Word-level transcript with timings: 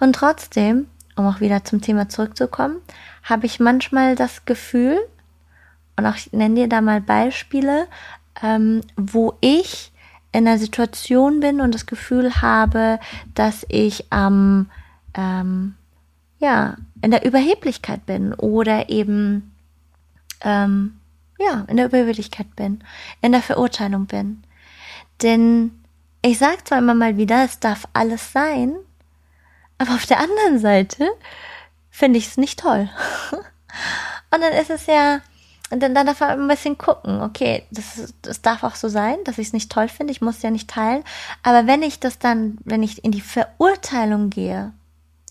Und 0.00 0.14
trotzdem, 0.14 0.88
um 1.14 1.26
auch 1.26 1.40
wieder 1.40 1.64
zum 1.64 1.80
Thema 1.80 2.08
zurückzukommen, 2.08 2.76
habe 3.22 3.46
ich 3.46 3.60
manchmal 3.60 4.16
das 4.16 4.44
Gefühl, 4.46 4.98
und 5.96 6.06
auch 6.06 6.16
ich 6.16 6.32
nenne 6.32 6.54
dir 6.54 6.68
da 6.68 6.80
mal 6.80 7.00
Beispiele, 7.00 7.86
ähm, 8.42 8.80
wo 8.96 9.34
ich 9.40 9.92
in 10.32 10.46
einer 10.46 10.58
Situation 10.58 11.40
bin 11.40 11.60
und 11.60 11.74
das 11.74 11.86
Gefühl 11.86 12.40
habe, 12.40 12.98
dass 13.34 13.66
ich 13.68 14.10
am, 14.10 14.70
ähm, 15.14 15.74
ja, 16.38 16.76
in 17.02 17.10
der 17.10 17.24
Überheblichkeit 17.24 18.06
bin 18.06 18.32
oder 18.34 18.88
eben, 18.88 19.54
ähm, 20.42 20.96
ja, 21.38 21.64
in 21.68 21.76
der 21.76 21.86
Überheblichkeit 21.86 22.54
bin, 22.56 22.82
in 23.20 23.32
der 23.32 23.42
Verurteilung 23.42 24.06
bin. 24.06 24.42
Denn 25.22 25.72
ich 26.22 26.38
sage 26.38 26.64
zwar 26.64 26.78
immer 26.78 26.94
mal 26.94 27.16
wieder, 27.16 27.44
es 27.44 27.60
darf 27.60 27.88
alles 27.92 28.32
sein, 28.32 28.74
aber 29.80 29.94
auf 29.94 30.04
der 30.04 30.20
anderen 30.20 30.58
Seite 30.58 31.08
finde 31.90 32.18
ich 32.18 32.26
es 32.26 32.36
nicht 32.36 32.60
toll. 32.60 32.90
Und 34.30 34.40
dann 34.42 34.52
ist 34.52 34.70
es 34.70 34.86
ja, 34.86 35.22
und 35.70 35.80
dann, 35.80 35.94
darf 35.94 36.20
man 36.20 36.30
ein 36.30 36.48
bisschen 36.48 36.76
gucken, 36.76 37.22
okay, 37.22 37.64
das, 37.70 38.12
das 38.22 38.42
darf 38.42 38.62
auch 38.64 38.74
so 38.74 38.88
sein, 38.88 39.16
dass 39.24 39.38
ich 39.38 39.48
es 39.48 39.52
nicht 39.52 39.70
toll 39.70 39.88
finde, 39.88 40.12
ich 40.12 40.20
muss 40.20 40.36
es 40.36 40.42
ja 40.42 40.50
nicht 40.50 40.68
teilen. 40.68 41.04
Aber 41.42 41.66
wenn 41.66 41.82
ich 41.82 42.00
das 42.00 42.18
dann, 42.18 42.58
wenn 42.64 42.82
ich 42.82 43.04
in 43.04 43.12
die 43.12 43.20
Verurteilung 43.20 44.30
gehe, 44.30 44.72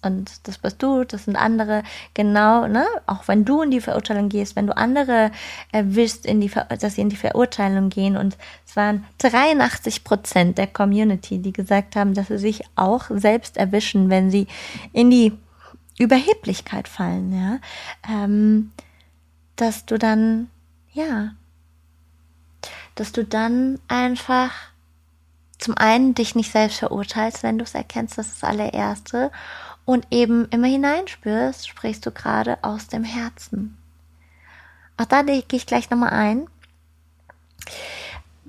und 0.02 0.48
das 0.48 0.58
bist 0.58 0.81
du, 0.81 1.03
das 1.03 1.26
sind 1.26 1.35
andere, 1.35 1.84
genau, 2.13 2.67
ne? 2.67 2.85
Auch 3.05 3.27
wenn 3.27 3.44
du 3.44 3.62
in 3.62 3.71
die 3.71 3.81
Verurteilung 3.81 4.30
gehst, 4.30 4.55
wenn 4.55 4.67
du 4.67 4.75
andere 4.75 5.31
erwischst, 5.72 6.25
in 6.25 6.39
die, 6.39 6.49
dass 6.49 6.95
sie 6.95 7.02
in 7.02 7.09
die 7.09 7.17
Verurteilung 7.17 7.89
gehen. 7.89 8.16
Und 8.16 8.38
es 8.66 8.75
waren 8.75 9.05
83 9.17 10.03
Prozent 10.03 10.58
der 10.58 10.67
Community, 10.67 11.39
die 11.39 11.52
gesagt 11.52 11.95
haben, 11.95 12.13
dass 12.13 12.27
sie 12.27 12.38
sich 12.38 12.63
auch 12.75 13.05
selbst 13.09 13.58
erwischen, 13.58 14.09
wenn 14.09 14.31
sie 14.31 14.48
in 14.94 15.09
die 15.09 15.34
Überheblichkeit 15.98 16.88
fallen, 16.88 17.34
ja. 17.34 17.59
Ähm, 18.09 18.72
dass 19.58 19.86
du 19.86 20.00
dann, 20.00 20.50
ja, 20.94 21.31
dass 22.95 23.11
du 23.11 23.25
dann 23.25 23.80
einfach 23.89 24.52
zum 25.59 25.78
einen 25.78 26.16
dich 26.16 26.36
nicht 26.36 26.52
selbst 26.52 26.80
verurteilst, 26.80 27.44
wenn 27.44 27.58
du 27.58 27.66
es 27.66 27.75
erkennst, 27.75 28.17
das 28.17 28.28
ist 28.28 28.41
das 28.41 28.50
allererste 28.50 29.31
und 29.89 30.05
eben 30.11 30.47
immer 30.49 30.67
hineinspürst, 30.67 31.67
sprichst 31.67 32.05
du 32.05 32.11
gerade 32.11 32.59
aus 32.61 32.89
dem 32.89 33.03
Herzen. 33.03 33.75
Auch 34.97 35.05
da 35.05 35.23
gehe 35.23 35.43
ich 35.49 35.65
gleich 35.65 35.89
nochmal 35.89 36.11
ein, 36.11 36.47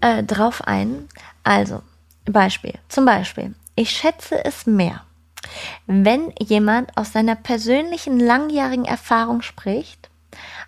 äh, 0.02 0.22
drauf 0.22 0.60
ein. 0.66 1.08
Also, 1.42 1.82
Beispiel. 2.26 2.74
Zum 2.88 3.06
Beispiel, 3.06 3.54
ich 3.74 3.88
schätze 3.88 4.44
es 4.44 4.66
mehr, 4.66 5.06
wenn 5.86 6.30
jemand 6.38 6.94
aus 6.98 7.12
seiner 7.12 7.36
persönlichen 7.36 8.20
langjährigen 8.20 8.84
Erfahrung 8.84 9.40
spricht, 9.40 10.10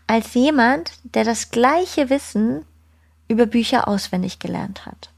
als 0.06 0.32
jemand, 0.32 0.92
der 1.04 1.24
das 1.24 1.50
gleiche 1.50 2.08
Wissen 2.08 2.64
über 3.28 3.44
Bücher 3.44 3.88
auswendig 3.88 4.38
gelernt 4.38 4.86
hat. 4.86 5.10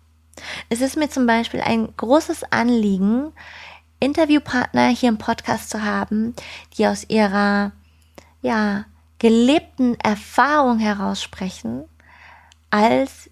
Es 0.69 0.81
ist 0.81 0.97
mir 0.97 1.11
zum 1.11 1.29
Beispiel 1.29 1.61
ein 1.61 1.97
großes 1.97 2.43
Anliegen, 2.51 3.33
Interviewpartner 4.05 4.89
hier 4.89 5.09
im 5.09 5.19
Podcast 5.19 5.71
zu 5.71 5.83
haben, 5.83 6.35
die 6.77 6.87
aus 6.87 7.09
ihrer, 7.09 7.73
ja, 8.43 8.85
gelebten 9.19 9.99
Erfahrung 10.01 10.79
heraus 10.79 11.23
sprechen, 11.23 11.85
als 12.71 13.31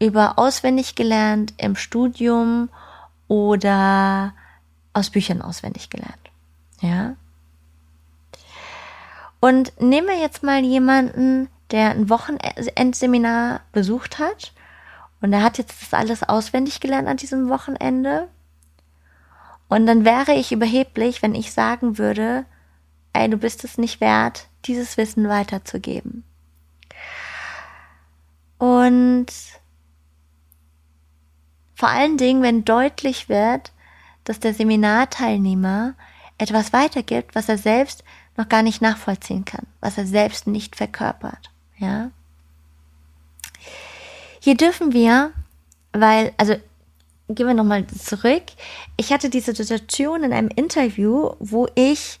über 0.00 0.38
auswendig 0.38 0.94
gelernt 0.94 1.54
im 1.56 1.76
Studium 1.76 2.68
oder 3.28 4.34
aus 4.92 5.10
Büchern 5.10 5.40
auswendig 5.40 5.90
gelernt. 5.90 6.30
Ja. 6.80 7.16
Und 9.40 9.80
nehmen 9.80 10.08
wir 10.08 10.18
jetzt 10.18 10.42
mal 10.42 10.64
jemanden, 10.64 11.48
der 11.70 11.90
ein 11.90 12.08
Wochenendseminar 12.08 13.60
besucht 13.72 14.18
hat 14.18 14.52
und 15.20 15.32
er 15.32 15.42
hat 15.42 15.58
jetzt 15.58 15.80
das 15.80 15.94
alles 15.94 16.22
auswendig 16.22 16.80
gelernt 16.80 17.08
an 17.08 17.16
diesem 17.16 17.48
Wochenende 17.48 18.28
und 19.74 19.86
dann 19.86 20.04
wäre 20.04 20.34
ich 20.34 20.52
überheblich, 20.52 21.20
wenn 21.20 21.34
ich 21.34 21.52
sagen 21.52 21.98
würde, 21.98 22.44
ey, 23.12 23.28
du 23.28 23.36
bist 23.36 23.64
es 23.64 23.76
nicht 23.76 24.00
wert, 24.00 24.46
dieses 24.66 24.96
Wissen 24.96 25.28
weiterzugeben. 25.28 26.22
Und 28.56 29.26
vor 31.74 31.88
allen 31.88 32.16
Dingen, 32.18 32.40
wenn 32.40 32.64
deutlich 32.64 33.28
wird, 33.28 33.72
dass 34.22 34.38
der 34.38 34.54
Seminarteilnehmer 34.54 35.94
etwas 36.38 36.72
weitergibt, 36.72 37.34
was 37.34 37.48
er 37.48 37.58
selbst 37.58 38.04
noch 38.36 38.48
gar 38.48 38.62
nicht 38.62 38.80
nachvollziehen 38.80 39.44
kann, 39.44 39.66
was 39.80 39.98
er 39.98 40.06
selbst 40.06 40.46
nicht 40.46 40.76
verkörpert, 40.76 41.50
ja. 41.78 42.12
Hier 44.38 44.56
dürfen 44.56 44.92
wir, 44.92 45.32
weil, 45.92 46.32
also 46.36 46.54
gehen 47.28 47.46
wir 47.46 47.54
nochmal 47.54 47.86
zurück. 47.86 48.44
Ich 48.96 49.12
hatte 49.12 49.30
diese 49.30 49.54
Situation 49.54 50.24
in 50.24 50.32
einem 50.32 50.48
Interview, 50.48 51.32
wo 51.38 51.68
ich 51.74 52.20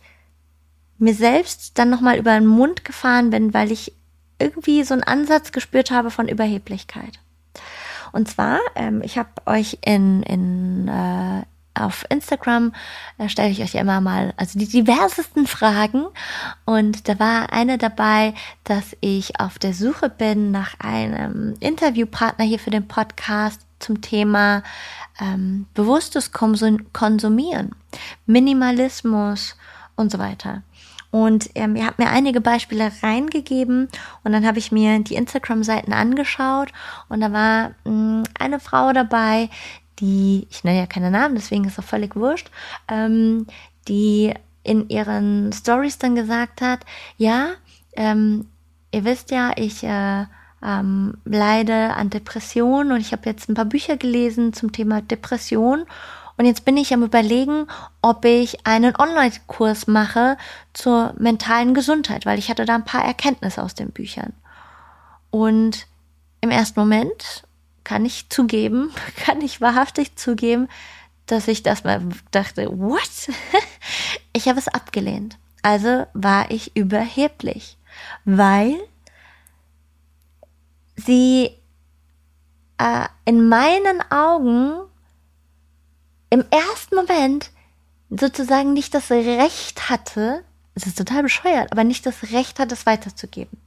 mir 0.98 1.14
selbst 1.14 1.78
dann 1.78 1.90
nochmal 1.90 2.18
über 2.18 2.32
den 2.38 2.46
Mund 2.46 2.84
gefahren 2.84 3.30
bin, 3.30 3.52
weil 3.52 3.72
ich 3.72 3.92
irgendwie 4.38 4.82
so 4.84 4.94
einen 4.94 5.02
Ansatz 5.02 5.52
gespürt 5.52 5.90
habe 5.90 6.10
von 6.10 6.28
Überheblichkeit. 6.28 7.20
Und 8.12 8.28
zwar, 8.28 8.60
ähm, 8.76 9.02
ich 9.04 9.18
habe 9.18 9.30
euch 9.46 9.78
in, 9.84 10.22
in 10.22 10.88
äh, 10.88 11.42
auf 11.74 12.04
Instagram 12.08 12.72
stelle 13.26 13.50
ich 13.50 13.62
euch 13.62 13.74
immer 13.74 14.00
mal 14.00 14.32
also 14.36 14.58
die 14.58 14.68
diversesten 14.68 15.46
Fragen 15.46 16.06
und 16.64 17.08
da 17.08 17.18
war 17.18 17.52
eine 17.52 17.78
dabei, 17.78 18.34
dass 18.62 18.96
ich 19.00 19.40
auf 19.40 19.58
der 19.58 19.74
Suche 19.74 20.08
bin 20.08 20.50
nach 20.50 20.74
einem 20.78 21.54
Interviewpartner 21.60 22.44
hier 22.44 22.58
für 22.58 22.70
den 22.70 22.86
Podcast 22.86 23.66
zum 23.80 24.00
Thema 24.00 24.62
ähm, 25.20 25.66
bewusstes 25.74 26.32
Konsum 26.32 26.92
Konsumieren, 26.92 27.74
Minimalismus 28.26 29.56
und 29.96 30.10
so 30.10 30.18
weiter. 30.18 30.62
Und 31.10 31.50
ähm, 31.54 31.76
ihr 31.76 31.86
habt 31.86 32.00
mir 32.00 32.08
einige 32.08 32.40
Beispiele 32.40 32.90
reingegeben 33.00 33.88
und 34.24 34.32
dann 34.32 34.44
habe 34.44 34.58
ich 34.58 34.72
mir 34.72 34.98
die 34.98 35.14
Instagram-Seiten 35.14 35.92
angeschaut 35.92 36.72
und 37.08 37.20
da 37.20 37.32
war 37.32 37.70
mh, 37.84 37.92
mm, 37.92 38.24
eine 38.36 38.58
Frau 38.58 38.92
dabei, 38.92 39.48
die, 40.00 40.46
ich 40.50 40.64
nenne 40.64 40.78
ja 40.78 40.86
keine 40.86 41.10
Namen, 41.10 41.34
deswegen 41.34 41.64
ist 41.64 41.78
auch 41.78 41.84
völlig 41.84 42.16
wurscht, 42.16 42.50
ähm, 42.88 43.46
die 43.88 44.34
in 44.62 44.88
ihren 44.88 45.52
Stories 45.52 45.98
dann 45.98 46.14
gesagt 46.14 46.60
hat, 46.60 46.80
ja, 47.16 47.50
ähm, 47.94 48.46
ihr 48.92 49.04
wisst 49.04 49.30
ja, 49.30 49.52
ich 49.56 49.84
äh, 49.84 50.24
ähm, 50.62 51.18
leide 51.24 51.94
an 51.94 52.10
Depressionen 52.10 52.92
und 52.92 53.00
ich 53.00 53.12
habe 53.12 53.28
jetzt 53.28 53.48
ein 53.48 53.54
paar 53.54 53.66
Bücher 53.66 53.96
gelesen 53.96 54.52
zum 54.52 54.72
Thema 54.72 55.02
Depression 55.02 55.84
und 56.36 56.46
jetzt 56.46 56.64
bin 56.64 56.76
ich 56.76 56.92
am 56.92 57.04
überlegen, 57.04 57.66
ob 58.02 58.24
ich 58.24 58.66
einen 58.66 58.96
Online-Kurs 58.96 59.86
mache 59.86 60.36
zur 60.72 61.14
mentalen 61.18 61.74
Gesundheit, 61.74 62.26
weil 62.26 62.38
ich 62.38 62.50
hatte 62.50 62.64
da 62.64 62.74
ein 62.74 62.84
paar 62.84 63.04
Erkenntnisse 63.04 63.62
aus 63.62 63.74
den 63.74 63.90
Büchern. 63.90 64.32
Und 65.30 65.86
im 66.40 66.50
ersten 66.50 66.80
Moment 66.80 67.44
kann 67.84 68.04
ich 68.04 68.28
zugeben, 68.30 68.92
kann 69.16 69.40
ich 69.40 69.60
wahrhaftig 69.60 70.16
zugeben, 70.16 70.68
dass 71.26 71.48
ich 71.48 71.62
das 71.62 71.84
mal 71.84 72.02
dachte, 72.30 72.68
what? 72.78 73.30
ich 74.32 74.48
habe 74.48 74.58
es 74.58 74.68
abgelehnt. 74.68 75.38
Also 75.62 76.06
war 76.12 76.50
ich 76.50 76.76
überheblich, 76.76 77.78
weil 78.24 78.76
sie 80.96 81.50
äh, 82.78 83.06
in 83.24 83.48
meinen 83.48 84.02
Augen 84.10 84.82
im 86.28 86.44
ersten 86.50 86.96
Moment 86.96 87.50
sozusagen 88.10 88.72
nicht 88.74 88.94
das 88.94 89.10
Recht 89.10 89.88
hatte, 89.88 90.44
es 90.74 90.86
ist 90.86 90.98
total 90.98 91.22
bescheuert, 91.22 91.70
aber 91.72 91.84
nicht 91.84 92.04
das 92.04 92.32
Recht 92.32 92.58
hat, 92.58 92.72
es 92.72 92.86
weiterzugeben. 92.86 93.58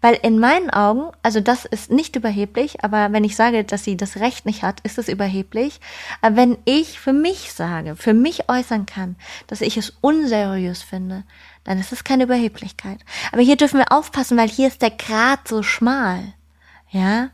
Weil 0.00 0.14
in 0.22 0.38
meinen 0.38 0.70
Augen, 0.70 1.12
also 1.22 1.40
das 1.40 1.64
ist 1.66 1.90
nicht 1.90 2.16
überheblich, 2.16 2.82
aber 2.82 3.12
wenn 3.12 3.24
ich 3.24 3.36
sage, 3.36 3.64
dass 3.64 3.84
sie 3.84 3.96
das 3.96 4.16
Recht 4.16 4.46
nicht 4.46 4.62
hat, 4.62 4.80
ist 4.80 4.98
es 4.98 5.08
überheblich. 5.08 5.80
Aber 6.22 6.36
wenn 6.36 6.58
ich 6.64 6.98
für 6.98 7.12
mich 7.12 7.52
sage, 7.52 7.96
für 7.96 8.14
mich 8.14 8.48
äußern 8.48 8.86
kann, 8.86 9.16
dass 9.46 9.60
ich 9.60 9.76
es 9.76 9.98
unseriös 10.00 10.82
finde, 10.82 11.24
dann 11.64 11.78
ist 11.78 11.92
es 11.92 12.04
keine 12.04 12.24
Überheblichkeit. 12.24 12.98
Aber 13.32 13.42
hier 13.42 13.56
dürfen 13.56 13.78
wir 13.78 13.92
aufpassen, 13.92 14.38
weil 14.38 14.48
hier 14.48 14.68
ist 14.68 14.82
der 14.82 14.90
Grat 14.90 15.46
so 15.46 15.62
schmal. 15.62 16.32
Ja. 16.90 17.28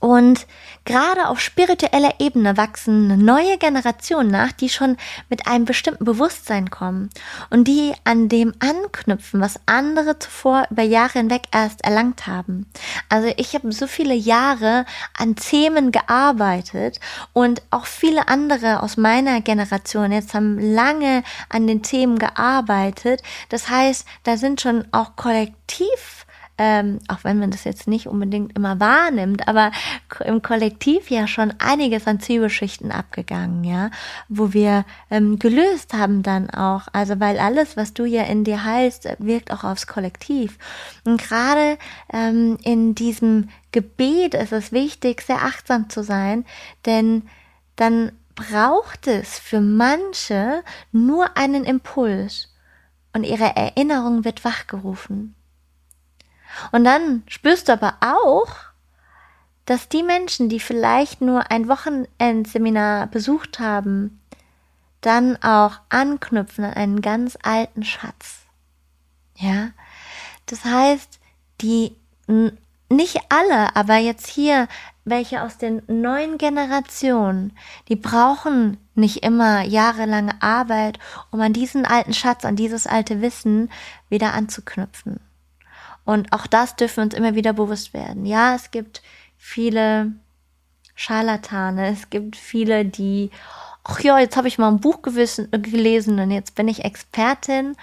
Und 0.00 0.46
gerade 0.86 1.28
auf 1.28 1.40
spiritueller 1.40 2.14
Ebene 2.18 2.56
wachsen 2.56 3.22
neue 3.22 3.58
Generationen 3.58 4.30
nach, 4.30 4.50
die 4.50 4.70
schon 4.70 4.96
mit 5.28 5.46
einem 5.46 5.66
bestimmten 5.66 6.06
Bewusstsein 6.06 6.70
kommen 6.70 7.10
und 7.50 7.68
die 7.68 7.92
an 8.04 8.30
dem 8.30 8.54
anknüpfen, 8.60 9.42
was 9.42 9.60
andere 9.66 10.18
zuvor 10.18 10.66
über 10.70 10.82
Jahre 10.82 11.18
hinweg 11.18 11.42
erst 11.52 11.84
erlangt 11.84 12.26
haben. 12.26 12.66
Also 13.10 13.30
ich 13.36 13.54
habe 13.54 13.70
so 13.72 13.86
viele 13.86 14.14
Jahre 14.14 14.86
an 15.16 15.36
Themen 15.36 15.92
gearbeitet 15.92 16.98
und 17.34 17.60
auch 17.70 17.84
viele 17.84 18.28
andere 18.28 18.82
aus 18.82 18.96
meiner 18.96 19.42
Generation 19.42 20.12
jetzt 20.12 20.32
haben 20.32 20.58
lange 20.58 21.22
an 21.50 21.66
den 21.66 21.82
Themen 21.82 22.18
gearbeitet. 22.18 23.22
Das 23.50 23.68
heißt, 23.68 24.06
da 24.24 24.38
sind 24.38 24.62
schon 24.62 24.86
auch 24.92 25.14
kollektiv 25.16 26.24
ähm, 26.62 26.98
auch 27.08 27.24
wenn 27.24 27.38
man 27.38 27.50
das 27.50 27.64
jetzt 27.64 27.88
nicht 27.88 28.06
unbedingt 28.06 28.54
immer 28.54 28.78
wahrnimmt, 28.78 29.48
aber 29.48 29.72
im 30.26 30.42
Kollektiv 30.42 31.08
ja 31.08 31.26
schon 31.26 31.54
einiges 31.58 32.06
an 32.06 32.20
Zwiebelschichten 32.20 32.92
abgegangen, 32.92 33.64
ja, 33.64 33.90
wo 34.28 34.52
wir 34.52 34.84
ähm, 35.10 35.38
gelöst 35.38 35.94
haben 35.94 36.22
dann 36.22 36.50
auch, 36.50 36.82
also 36.92 37.18
weil 37.18 37.38
alles, 37.38 37.78
was 37.78 37.94
du 37.94 38.04
ja 38.04 38.24
in 38.24 38.44
dir 38.44 38.62
heißt, 38.62 39.08
wirkt 39.20 39.50
auch 39.52 39.64
aufs 39.64 39.86
Kollektiv. 39.86 40.58
Und 41.04 41.22
gerade 41.22 41.78
ähm, 42.12 42.58
in 42.62 42.94
diesem 42.94 43.48
Gebet 43.72 44.34
ist 44.34 44.52
es 44.52 44.70
wichtig, 44.70 45.22
sehr 45.22 45.42
achtsam 45.42 45.88
zu 45.88 46.02
sein, 46.02 46.44
denn 46.84 47.22
dann 47.76 48.12
braucht 48.34 49.06
es 49.06 49.38
für 49.38 49.62
manche 49.62 50.62
nur 50.92 51.38
einen 51.38 51.64
Impuls 51.64 52.54
und 53.14 53.24
ihre 53.24 53.56
Erinnerung 53.56 54.26
wird 54.26 54.44
wachgerufen. 54.44 55.34
Und 56.72 56.84
dann 56.84 57.22
spürst 57.26 57.68
du 57.68 57.72
aber 57.72 57.94
auch, 58.00 58.48
dass 59.66 59.88
die 59.88 60.02
Menschen, 60.02 60.48
die 60.48 60.60
vielleicht 60.60 61.20
nur 61.20 61.50
ein 61.50 61.68
Wochenendseminar 61.68 63.06
besucht 63.06 63.60
haben, 63.60 64.20
dann 65.00 65.36
auch 65.42 65.80
anknüpfen 65.88 66.64
an 66.64 66.74
einen 66.74 67.00
ganz 67.00 67.38
alten 67.42 67.84
Schatz. 67.84 68.40
Ja, 69.36 69.70
das 70.46 70.64
heißt, 70.64 71.18
die 71.60 71.96
nicht 72.88 73.20
alle, 73.28 73.74
aber 73.76 73.96
jetzt 73.96 74.26
hier 74.26 74.68
welche 75.04 75.42
aus 75.42 75.56
den 75.56 75.82
neuen 75.86 76.36
Generationen, 76.36 77.56
die 77.88 77.96
brauchen 77.96 78.76
nicht 78.94 79.22
immer 79.22 79.62
jahrelange 79.62 80.40
Arbeit, 80.42 80.98
um 81.30 81.40
an 81.40 81.52
diesen 81.52 81.86
alten 81.86 82.12
Schatz, 82.12 82.44
an 82.44 82.56
dieses 82.56 82.86
alte 82.86 83.22
Wissen 83.22 83.70
wieder 84.08 84.34
anzuknüpfen. 84.34 85.20
Und 86.10 86.32
auch 86.32 86.48
das 86.48 86.74
dürfen 86.74 86.96
wir 86.96 87.02
uns 87.04 87.14
immer 87.14 87.36
wieder 87.36 87.52
bewusst 87.52 87.94
werden. 87.94 88.26
Ja, 88.26 88.56
es 88.56 88.72
gibt 88.72 89.00
viele 89.38 90.10
Scharlatane, 90.96 91.86
es 91.86 92.10
gibt 92.10 92.34
viele, 92.34 92.84
die, 92.84 93.30
ach 93.84 94.00
ja, 94.00 94.18
jetzt 94.18 94.36
habe 94.36 94.48
ich 94.48 94.58
mal 94.58 94.66
ein 94.66 94.80
Buch 94.80 95.02
gewissen, 95.02 95.48
gelesen 95.52 96.18
und 96.18 96.32
jetzt 96.32 96.56
bin 96.56 96.66
ich 96.66 96.84
Expertin. 96.84 97.76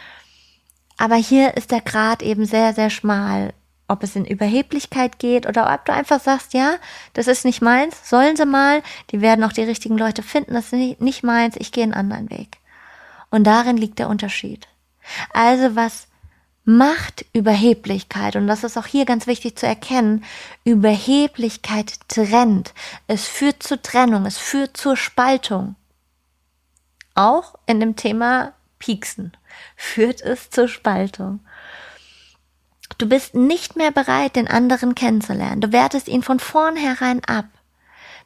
Aber 0.97 1.15
hier 1.15 1.55
ist 1.55 1.71
der 1.71 1.79
Grad 1.79 2.21
eben 2.21 2.43
sehr, 2.43 2.73
sehr 2.73 2.89
schmal. 2.89 3.53
Ob 3.87 4.03
es 4.03 4.17
in 4.17 4.25
Überheblichkeit 4.25 5.19
geht 5.19 5.47
oder 5.47 5.73
ob 5.73 5.85
du 5.85 5.93
einfach 5.93 6.19
sagst, 6.19 6.53
ja, 6.53 6.75
das 7.13 7.27
ist 7.27 7.45
nicht 7.45 7.61
meins, 7.61 8.09
sollen 8.09 8.35
sie 8.35 8.45
mal, 8.45 8.83
die 9.11 9.21
werden 9.21 9.45
auch 9.45 9.53
die 9.53 9.63
richtigen 9.63 9.97
Leute 9.97 10.21
finden, 10.21 10.53
das 10.53 10.73
ist 10.73 10.99
nicht 10.99 11.23
meins, 11.23 11.55
ich 11.57 11.71
gehe 11.71 11.83
einen 11.83 11.93
anderen 11.93 12.29
Weg. 12.29 12.57
Und 13.29 13.45
darin 13.45 13.77
liegt 13.77 13.99
der 13.99 14.09
Unterschied. 14.09 14.67
Also 15.31 15.77
was 15.77 16.07
macht 16.69 17.25
Überheblichkeit, 17.31 18.35
und 18.35 18.47
das 18.47 18.65
ist 18.65 18.77
auch 18.77 18.85
hier 18.85 19.05
ganz 19.05 19.25
wichtig 19.25 19.57
zu 19.57 19.65
erkennen, 19.65 20.25
Überheblichkeit 20.65 21.93
trennt. 22.09 22.73
Es 23.07 23.25
führt 23.25 23.63
zur 23.63 23.81
Trennung, 23.81 24.25
es 24.25 24.37
führt 24.37 24.75
zur 24.75 24.97
Spaltung. 24.97 25.75
Auch 27.15 27.55
in 27.67 27.79
dem 27.79 27.95
Thema 27.95 28.51
Pieksen 28.79 29.31
führt 29.77 30.21
es 30.21 30.49
zur 30.49 30.67
Spaltung. 30.67 31.39
Du 32.97 33.07
bist 33.07 33.33
nicht 33.33 33.77
mehr 33.77 33.91
bereit, 33.91 34.35
den 34.35 34.49
anderen 34.49 34.93
kennenzulernen. 34.93 35.61
Du 35.61 35.71
wertest 35.71 36.09
ihn 36.09 36.21
von 36.21 36.41
vornherein 36.41 37.23
ab. 37.23 37.45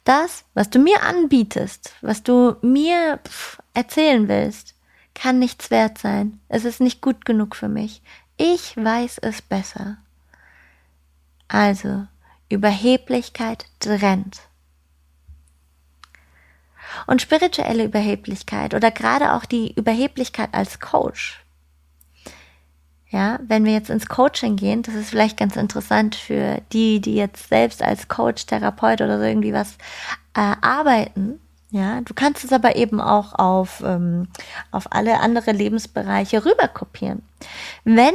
Das, 0.02 0.44
was 0.54 0.68
du 0.68 0.80
mir 0.80 1.04
anbietest, 1.04 1.92
was 2.00 2.24
du 2.24 2.56
mir 2.60 3.20
erzählen 3.72 4.26
willst, 4.26 4.74
kann 5.14 5.38
nichts 5.38 5.70
wert 5.70 5.98
sein. 5.98 6.40
Es 6.48 6.64
ist 6.64 6.80
nicht 6.80 7.00
gut 7.00 7.24
genug 7.24 7.54
für 7.54 7.68
mich. 7.68 8.02
Ich 8.44 8.76
weiß 8.76 9.18
es 9.18 9.40
besser. 9.40 9.98
Also, 11.46 12.08
Überheblichkeit 12.48 13.66
trennt. 13.78 14.40
Und 17.06 17.22
spirituelle 17.22 17.84
Überheblichkeit 17.84 18.74
oder 18.74 18.90
gerade 18.90 19.34
auch 19.34 19.44
die 19.44 19.72
Überheblichkeit 19.72 20.48
als 20.54 20.80
Coach. 20.80 21.44
Ja, 23.10 23.38
wenn 23.46 23.64
wir 23.64 23.74
jetzt 23.74 23.90
ins 23.90 24.08
Coaching 24.08 24.56
gehen, 24.56 24.82
das 24.82 24.96
ist 24.96 25.10
vielleicht 25.10 25.36
ganz 25.36 25.54
interessant 25.54 26.16
für 26.16 26.60
die, 26.72 27.00
die 27.00 27.14
jetzt 27.14 27.48
selbst 27.48 27.80
als 27.80 28.08
Coach, 28.08 28.46
Therapeut 28.46 29.02
oder 29.02 29.18
so 29.18 29.24
irgendwie 29.24 29.52
was 29.52 29.76
äh, 30.34 30.56
arbeiten. 30.60 31.38
Ja, 31.72 32.02
du 32.02 32.12
kannst 32.12 32.44
es 32.44 32.52
aber 32.52 32.76
eben 32.76 33.00
auch 33.00 33.32
auf, 33.32 33.82
ähm, 33.82 34.28
auf 34.70 34.92
alle 34.92 35.20
andere 35.20 35.52
Lebensbereiche 35.52 36.44
rüberkopieren. 36.44 37.22
Wenn 37.84 38.14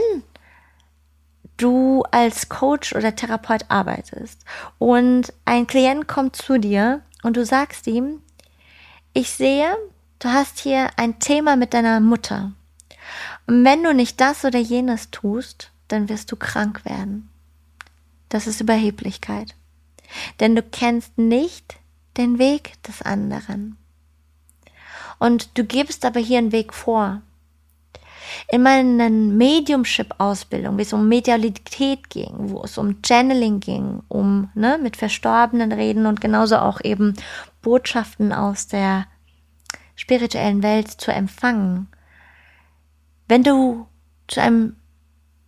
du 1.57 2.03
als 2.11 2.49
Coach 2.49 2.93
oder 2.93 3.15
Therapeut 3.15 3.65
arbeitest 3.69 4.45
und 4.77 5.33
ein 5.45 5.65
Klient 5.65 6.07
kommt 6.07 6.35
zu 6.35 6.59
dir 6.59 7.01
und 7.23 7.35
du 7.35 7.43
sagst 7.43 7.87
ihm, 7.87 8.21
ich 9.13 9.31
sehe, 9.31 9.75
du 10.19 10.29
hast 10.29 10.59
hier 10.59 10.91
ein 10.97 11.17
Thema 11.17 11.55
mit 11.55 11.73
deiner 11.73 11.99
Mutter. 11.99 12.51
Und 13.47 13.65
wenn 13.65 13.83
du 13.83 13.91
nicht 13.91 14.21
das 14.21 14.45
oder 14.45 14.59
jenes 14.59 15.09
tust, 15.09 15.71
dann 15.87 16.09
wirst 16.09 16.31
du 16.31 16.35
krank 16.35 16.85
werden. 16.85 17.27
Das 18.29 18.45
ist 18.45 18.61
Überheblichkeit. 18.61 19.55
Denn 20.39 20.55
du 20.55 20.61
kennst 20.61 21.17
nicht 21.17 21.79
den 22.17 22.39
Weg 22.39 22.81
des 22.83 23.01
anderen. 23.01 23.77
Und 25.19 25.57
du 25.57 25.63
gibst 25.63 26.05
aber 26.05 26.19
hier 26.19 26.37
einen 26.37 26.51
Weg 26.51 26.73
vor. 26.73 27.21
In 28.49 28.61
meiner 28.61 29.09
Mediumship-Ausbildung, 29.09 30.77
wie 30.77 30.81
es 30.81 30.93
um 30.93 31.07
Medialität 31.07 32.09
ging, 32.09 32.33
wo 32.49 32.63
es 32.63 32.77
um 32.77 33.01
Channeling 33.01 33.61
ging, 33.61 34.03
um 34.09 34.49
ne, 34.53 34.77
mit 34.81 34.97
Verstorbenen 34.97 35.71
reden 35.71 36.05
und 36.05 36.19
genauso 36.19 36.57
auch 36.57 36.81
eben 36.83 37.13
Botschaften 37.61 38.33
aus 38.33 38.67
der 38.67 39.05
spirituellen 39.95 40.61
Welt 40.61 40.89
zu 40.89 41.11
empfangen. 41.11 41.87
Wenn 43.27 43.43
du 43.43 43.87
zu 44.27 44.41
einem 44.41 44.75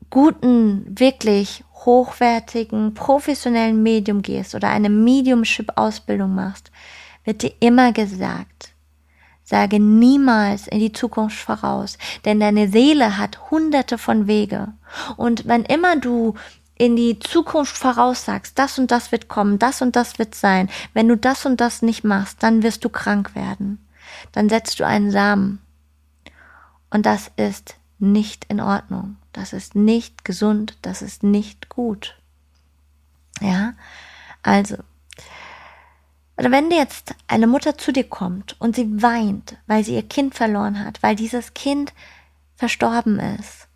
guten, 0.10 0.86
wirklich 0.98 1.64
hochwertigen, 1.86 2.94
professionellen 2.94 3.82
Medium 3.82 4.22
gehst 4.22 4.56
oder 4.56 4.70
eine 4.70 4.90
Mediumship-Ausbildung 4.90 6.34
machst, 6.34 6.72
wird 7.24 7.44
dir 7.44 7.54
immer 7.60 7.92
gesagt, 7.92 8.74
sage 9.44 9.80
niemals 9.80 10.68
in 10.68 10.80
die 10.80 10.92
Zukunft 10.92 11.38
voraus, 11.38 11.98
denn 12.26 12.40
deine 12.40 12.70
Seele 12.70 13.18
hat 13.18 13.50
hunderte 13.50 13.98
von 13.98 14.28
Wege. 14.28 14.74
Und 15.18 15.48
wenn 15.48 15.64
immer 15.64 15.96
du 15.96 16.36
in 16.76 16.96
die 16.96 17.20
Zukunft 17.20 17.76
voraussagst, 17.78 18.58
das 18.58 18.80
und 18.80 18.92
das 18.92 19.12
wird 19.12 19.28
kommen, 19.28 19.60
das 19.60 19.82
und 19.82 19.96
das 19.96 20.18
wird 20.20 20.36
sein, 20.36 20.70
wenn 20.94 21.08
du 21.08 21.18
das 21.18 21.46
und 21.46 21.60
das 21.60 21.82
nicht 21.82 22.04
machst, 22.04 22.42
dann 22.42 22.64
wirst 22.64 22.86
du 22.86 22.90
krank 22.90 23.36
werden. 23.36 23.86
Dann 24.32 24.50
setzt 24.50 24.80
du 24.80 24.86
einen 24.86 25.12
Samen. 25.12 25.60
Und 26.90 27.06
das 27.06 27.32
ist 27.36 27.76
nicht 28.00 28.46
in 28.46 28.60
Ordnung. 28.60 29.18
Das 29.34 29.54
ist 29.54 29.76
nicht 29.76 30.26
gesund, 30.26 30.78
das 30.82 31.02
ist 31.02 31.24
nicht 31.24 31.70
gut. 31.70 32.18
Ja, 33.42 33.74
also, 34.44 34.78
wenn 36.36 36.72
jetzt 36.72 37.16
eine 37.28 37.48
Mutter 37.48 37.78
zu 37.78 37.92
dir 37.92 38.08
kommt 38.08 38.56
und 38.60 38.76
sie 38.76 39.02
weint, 39.02 39.58
weil 39.68 39.84
sie 39.84 39.96
ihr 39.96 40.08
Kind 40.08 40.36
verloren 40.36 40.84
hat, 40.84 41.04
weil 41.04 41.16
dieses 41.16 41.54
Kind 41.54 41.94
verstorben 42.56 43.20
ist 43.20 43.68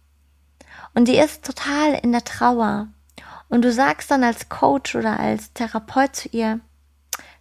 und 0.93 1.05
sie 1.05 1.17
ist 1.17 1.45
total 1.45 1.93
in 1.95 2.11
der 2.11 2.23
Trauer 2.23 2.87
und 3.49 3.63
du 3.63 3.71
sagst 3.71 4.11
dann 4.11 4.23
als 4.23 4.49
Coach 4.49 4.95
oder 4.95 5.19
als 5.19 5.53
Therapeut 5.53 6.15
zu 6.15 6.29
ihr, 6.29 6.59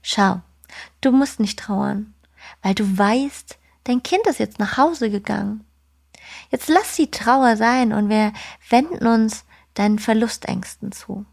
schau, 0.02 0.40
du 1.00 1.12
musst 1.12 1.40
nicht 1.40 1.58
trauern, 1.58 2.14
weil 2.62 2.74
du 2.74 2.98
weißt, 2.98 3.58
dein 3.84 4.02
Kind 4.02 4.26
ist 4.26 4.38
jetzt 4.38 4.58
nach 4.58 4.76
Hause 4.76 5.10
gegangen. 5.10 5.64
Jetzt 6.52 6.68
lass 6.68 6.96
die 6.96 7.10
Trauer 7.10 7.56
sein 7.56 7.92
und 7.92 8.10
wir 8.10 8.32
wenden 8.68 9.06
uns 9.06 9.44
deinen 9.74 9.98
Verlustängsten 9.98 10.92
zu. 10.92 11.24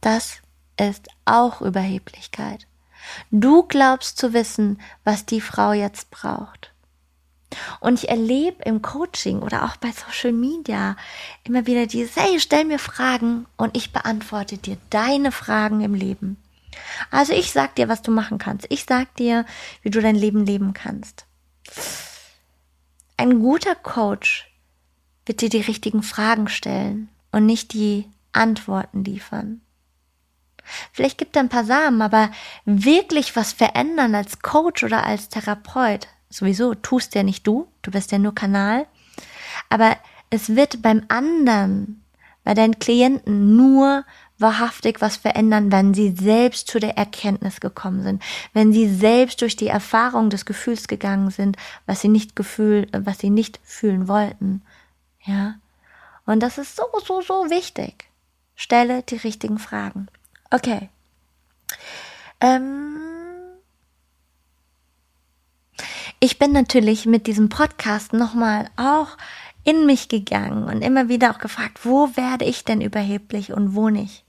Das 0.00 0.38
ist 0.80 1.08
auch 1.24 1.60
Überheblichkeit. 1.60 2.68
Du 3.32 3.64
glaubst 3.64 4.18
zu 4.18 4.32
wissen, 4.32 4.80
was 5.04 5.26
die 5.26 5.40
Frau 5.40 5.72
jetzt 5.72 6.10
braucht. 6.10 6.72
Und 7.80 7.94
ich 8.02 8.08
erlebe 8.08 8.62
im 8.64 8.80
Coaching 8.80 9.40
oder 9.40 9.64
auch 9.64 9.76
bei 9.76 9.90
Social 9.90 10.32
Media 10.32 10.96
immer 11.44 11.66
wieder 11.66 11.86
dieses, 11.86 12.14
hey, 12.16 12.38
stell 12.38 12.64
mir 12.64 12.78
Fragen 12.78 13.46
und 13.56 13.76
ich 13.76 13.92
beantworte 13.92 14.56
dir 14.56 14.78
deine 14.90 15.32
Fragen 15.32 15.80
im 15.80 15.94
Leben. 15.94 16.36
Also 17.10 17.32
ich 17.32 17.52
sag 17.52 17.74
dir, 17.74 17.88
was 17.88 18.02
du 18.02 18.12
machen 18.12 18.38
kannst. 18.38 18.66
Ich 18.70 18.84
sag 18.84 19.14
dir, 19.16 19.46
wie 19.82 19.90
du 19.90 20.00
dein 20.00 20.16
Leben 20.16 20.44
leben 20.44 20.74
kannst. 20.74 21.26
Ein 23.16 23.40
guter 23.40 23.74
Coach 23.74 24.50
wird 25.24 25.40
dir 25.40 25.48
die 25.48 25.60
richtigen 25.60 26.02
Fragen 26.02 26.48
stellen 26.48 27.08
und 27.32 27.46
nicht 27.46 27.72
die 27.72 28.08
Antworten 28.32 29.04
liefern. 29.04 29.62
Vielleicht 30.92 31.16
gibt 31.16 31.36
er 31.36 31.42
ein 31.42 31.48
paar 31.48 31.64
Samen, 31.64 32.02
aber 32.02 32.30
wirklich 32.64 33.34
was 33.36 33.52
verändern 33.52 34.14
als 34.14 34.40
Coach 34.40 34.84
oder 34.84 35.04
als 35.04 35.28
Therapeut, 35.28 36.08
sowieso 36.28 36.74
tust 36.74 37.14
ja 37.14 37.22
nicht 37.22 37.46
du, 37.46 37.68
du 37.82 37.90
bist 37.90 38.12
ja 38.12 38.18
nur 38.18 38.34
Kanal, 38.34 38.86
aber 39.68 39.96
es 40.28 40.56
wird 40.56 40.82
beim 40.82 41.04
anderen, 41.08 42.04
bei 42.44 42.54
deinen 42.54 42.78
Klienten 42.78 43.56
nur 43.56 44.04
wahrhaftig 44.38 45.00
was 45.00 45.16
verändern, 45.16 45.72
wenn 45.72 45.94
sie 45.94 46.10
selbst 46.10 46.68
zu 46.68 46.78
der 46.78 46.96
Erkenntnis 46.96 47.60
gekommen 47.60 48.02
sind, 48.02 48.22
wenn 48.52 48.72
sie 48.72 48.88
selbst 48.92 49.40
durch 49.40 49.56
die 49.56 49.68
Erfahrung 49.68 50.30
des 50.30 50.44
Gefühls 50.44 50.88
gegangen 50.88 51.30
sind, 51.30 51.56
was 51.86 52.00
sie 52.00 52.08
nicht 52.08 52.36
gefühl, 52.36 52.88
was 52.92 53.18
sie 53.18 53.30
nicht 53.30 53.60
fühlen 53.64 54.08
wollten. 54.08 54.62
Ja. 55.24 55.54
Und 56.26 56.40
das 56.40 56.58
ist 56.58 56.76
so, 56.76 56.84
so, 57.04 57.22
so 57.22 57.50
wichtig. 57.50 58.08
Stelle 58.56 59.02
die 59.02 59.16
richtigen 59.16 59.58
Fragen. 59.58 60.08
Okay. 60.50 60.90
Ähm 62.40 62.96
ich 66.20 66.38
bin 66.38 66.52
natürlich 66.52 67.06
mit 67.06 67.26
diesem 67.26 67.48
Podcast 67.48 68.12
nochmal 68.12 68.68
auch 68.76 69.16
in 69.64 69.86
mich 69.86 70.08
gegangen 70.08 70.64
und 70.64 70.82
immer 70.82 71.08
wieder 71.08 71.30
auch 71.30 71.38
gefragt, 71.38 71.84
wo 71.84 72.16
werde 72.16 72.44
ich 72.44 72.64
denn 72.64 72.80
überheblich 72.80 73.52
und 73.52 73.74
wo 73.74 73.88
nicht? 73.88 74.25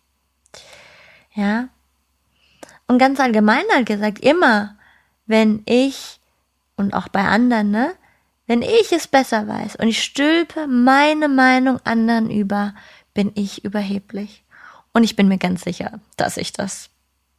Ja. 1.37 1.69
Und 2.87 2.97
ganz 2.97 3.19
allgemein 3.19 3.63
halt 3.71 3.85
gesagt, 3.85 4.19
immer, 4.19 4.75
wenn 5.27 5.61
ich 5.65 6.19
und 6.75 6.93
auch 6.93 7.09
bei 7.09 7.21
anderen, 7.21 7.69
ne, 7.69 7.93
wenn 8.47 8.63
ich 8.63 8.91
es 8.91 9.07
besser 9.07 9.47
weiß 9.47 9.75
und 9.75 9.87
ich 9.87 10.03
stülpe 10.03 10.67
meine 10.67 11.27
Meinung 11.27 11.79
anderen 11.83 12.31
über, 12.31 12.73
bin 13.13 13.31
ich 13.35 13.63
überheblich. 13.63 14.43
Und 14.93 15.03
ich 15.03 15.15
bin 15.15 15.27
mir 15.27 15.37
ganz 15.37 15.61
sicher, 15.61 15.99
dass 16.15 16.37
ich 16.37 16.53
das 16.53 16.89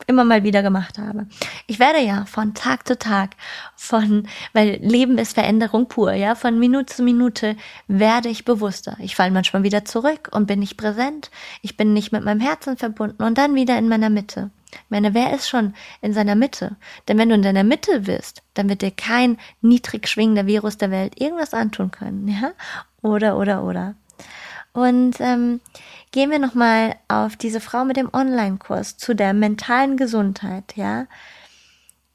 immer 0.07 0.25
mal 0.25 0.45
wieder 0.45 0.63
gemacht 0.63 0.99
habe. 0.99 1.27
Ich 1.67 1.79
werde 1.79 2.01
ja 2.01 2.25
von 2.25 2.55
Tag 2.55 2.87
zu 2.87 2.99
Tag, 2.99 3.31
von, 3.77 4.29
weil 4.53 4.79
Leben 4.81 5.19
ist 5.19 5.35
Veränderung 5.35 5.89
pur, 5.89 6.13
ja, 6.13 6.35
von 6.35 6.59
Minute 6.59 6.95
zu 6.95 7.03
Minute 7.03 7.57
werde 7.89 8.29
ich 8.29 8.45
bewusster. 8.45 8.97
Ich 9.01 9.17
falle 9.17 9.33
manchmal 9.33 9.65
wieder 9.65 9.85
zurück 9.85 10.29
und 10.33 10.47
bin 10.47 10.61
nicht 10.61 10.77
präsent. 10.77 11.31
Ich 11.63 11.77
bin 11.77 11.93
nicht 11.93 12.13
mit 12.13 12.25
meinem 12.25 12.41
Herzen 12.41 12.77
verbunden 12.77 13.23
und 13.23 13.39
dann 13.39 13.55
wieder 13.55 13.77
in 13.79 13.89
meiner 13.89 14.11
Mitte. 14.11 14.51
Ich 14.71 14.91
meine, 14.91 15.15
wer 15.15 15.35
ist 15.35 15.49
schon 15.49 15.75
in 16.01 16.13
seiner 16.13 16.35
Mitte? 16.35 16.77
Denn 17.07 17.19
wenn 17.19 17.31
du 17.31 17.35
in 17.35 17.43
deiner 17.43 17.65
Mitte 17.65 18.01
bist, 18.01 18.43
dann 18.55 18.69
wird 18.69 18.83
dir 18.83 18.91
kein 18.91 19.39
niedrig 19.63 20.09
schwingender 20.09 20.47
Virus 20.47 20.77
der 20.77 20.91
Welt 20.91 21.21
irgendwas 21.21 21.55
antun 21.55 21.91
können, 21.91 22.29
ja? 22.29 22.53
Oder, 23.01 23.39
oder, 23.39 23.63
oder. 23.63 23.95
Und 24.73 25.21
ähm, 25.21 25.61
gehen 26.13 26.31
wir 26.31 26.39
nochmal 26.39 26.97
auf 27.09 27.37
diese 27.37 27.61
Frau 27.61 27.85
mit 27.85 27.97
dem 27.97 28.13
Online-Kurs 28.13 28.97
zu 28.97 29.15
der 29.15 29.33
mentalen 29.33 29.97
Gesundheit, 29.97 30.77
ja. 30.77 31.07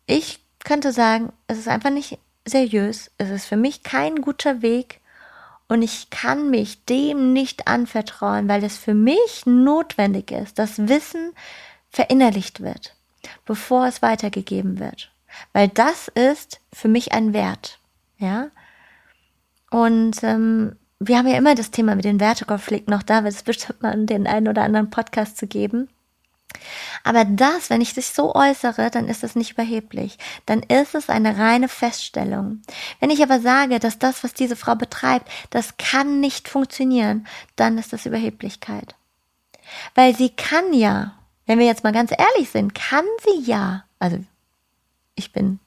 Ich 0.06 0.40
könnte 0.64 0.92
sagen, 0.92 1.32
es 1.48 1.58
ist 1.58 1.68
einfach 1.68 1.90
nicht 1.90 2.20
seriös, 2.46 3.12
es 3.18 3.30
ist 3.30 3.46
für 3.46 3.58
mich 3.58 3.84
kein 3.84 4.22
guter 4.22 4.62
Weg 4.62 5.02
und 5.68 5.82
ich 5.82 6.10
kann 6.10 6.50
mich 6.50 6.86
dem 6.86 7.34
nicht 7.34 7.68
anvertrauen, 7.68 8.48
weil 8.48 8.64
es 8.64 8.78
für 8.78 8.94
mich 8.94 9.46
notwendig 9.46 10.32
ist, 10.32 10.60
dass 10.60 10.88
Wissen 10.88 11.32
verinnerlicht 11.90 12.62
wird, 12.62 12.96
bevor 13.46 13.88
es 13.88 14.02
weitergegeben 14.02 14.80
wird. 14.80 15.12
Weil 15.52 15.70
das 15.70 16.10
ist 16.10 16.60
für 16.72 16.88
mich 16.88 17.12
ein 17.14 17.34
Wert, 17.34 17.80
ja. 18.18 18.50
Und 19.72 20.22
ähm, 20.24 20.76
wir 21.08 21.18
haben 21.18 21.28
ja 21.28 21.38
immer 21.38 21.56
das 21.56 21.72
Thema 21.72 21.96
mit 21.96 22.06
den 22.06 22.20
Wertekonflikten, 22.20 22.94
auch 22.94 23.04
da 23.04 23.24
wird 23.24 23.34
es 23.34 23.44
bestimmt 23.44 23.82
mal 23.82 24.06
den 24.06 24.28
einen 24.28 24.48
oder 24.48 24.64
anderen 24.64 24.90
Podcast 24.90 25.38
zu 25.38 25.48
geben. 25.48 25.90
Aber 27.04 27.26
das, 27.26 27.70
wenn 27.70 27.82
ich 27.82 27.94
dich 27.94 28.08
so 28.08 28.36
äußere, 28.36 28.90
dann 28.92 29.08
ist 29.08 29.24
es 29.24 29.36
nicht 29.36 29.52
überheblich. 29.52 30.18
Dann 30.46 30.62
ist 30.62 30.96
es 30.96 31.10
eine 31.10 31.38
reine 31.38 31.68
Feststellung. 31.68 32.62
Wenn 33.00 33.10
ich 33.10 33.22
aber 33.24 33.40
sage, 33.40 33.80
dass 33.80 34.00
das, 34.00 34.24
was 34.24 34.34
diese 34.34 34.56
Frau 34.56 34.76
betreibt, 34.76 35.30
das 35.50 35.78
kann 35.78 36.20
nicht 36.20 36.48
funktionieren, 36.48 37.28
dann 37.56 37.78
ist 37.78 37.92
das 37.92 38.06
Überheblichkeit. 38.06 38.96
Weil 39.96 40.16
sie 40.16 40.30
kann 40.30 40.74
ja, 40.74 41.14
wenn 41.46 41.60
wir 41.60 41.66
jetzt 41.66 41.84
mal 41.84 41.94
ganz 41.94 42.12
ehrlich 42.12 42.50
sind, 42.50 42.76
kann 42.76 43.06
sie 43.24 43.50
ja, 43.50 43.86
also 44.00 44.20
ich 45.16 45.34
bin 45.34 45.60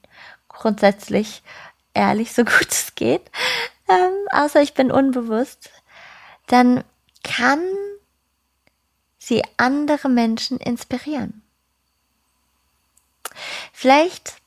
grundsätzlich 0.49 1.43
ehrlich, 1.95 2.33
so 2.33 2.45
gut 2.45 2.69
es 2.71 2.95
geht, 2.95 3.31
ähm, 3.88 4.12
außer 4.31 4.62
ich 4.62 4.75
bin 4.75 4.90
unbewusst, 4.90 5.71
dann 6.47 6.85
kann 7.23 7.61
sie 9.19 9.43
andere 9.57 10.09
Menschen 10.09 10.59
inspirieren. 10.59 11.43
Vielleicht 13.73 14.40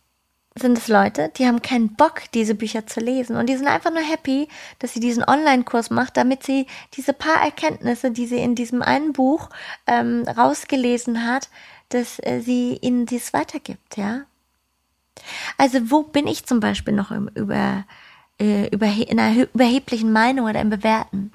sind 0.56 0.78
es 0.78 0.88
Leute, 0.88 1.32
die 1.38 1.46
haben 1.46 1.62
keinen 1.62 1.96
Bock, 1.96 2.24
diese 2.34 2.56
Bücher 2.56 2.86
zu 2.86 3.00
lesen 3.00 3.36
und 3.36 3.48
die 3.48 3.56
sind 3.56 3.68
einfach 3.68 3.92
nur 3.92 4.02
happy, 4.02 4.48
dass 4.80 4.94
sie 4.94 5.00
diesen 5.00 5.24
Online-Kurs 5.24 5.90
macht, 5.90 6.18
damit 6.18 6.44
sie 6.44 6.68
diese 6.96 7.14
paar 7.14 7.42
Erkenntnisse, 7.42 8.12
die 8.12 8.26
sie 8.26 8.40
in 8.40 8.56
diesem 8.56 8.82
einen 8.82 9.14
Buch 9.14 9.50
ähm, 9.88 10.24
rausgelesen 10.28 11.26
hat, 11.26 11.50
dass 11.90 12.20
äh, 12.20 12.42
sie 12.42 12.78
ihnen 12.82 13.06
dies 13.06 13.34
weitergibt, 13.34 13.98
ja. 13.98 14.22
Also 15.58 15.92
wo 15.92 16.04
bin 16.04 16.28
ich 16.28 16.46
zum 16.46 16.60
Beispiel 16.60 16.94
noch 16.94 17.12
im, 17.12 17.30
über 17.36 17.86
äh, 18.40 18.68
in 18.68 19.20
einer 19.20 19.48
überheblichen 19.54 20.12
Meinung 20.12 20.48
oder 20.48 20.62
im 20.62 20.70
Bewerten. 20.70 21.32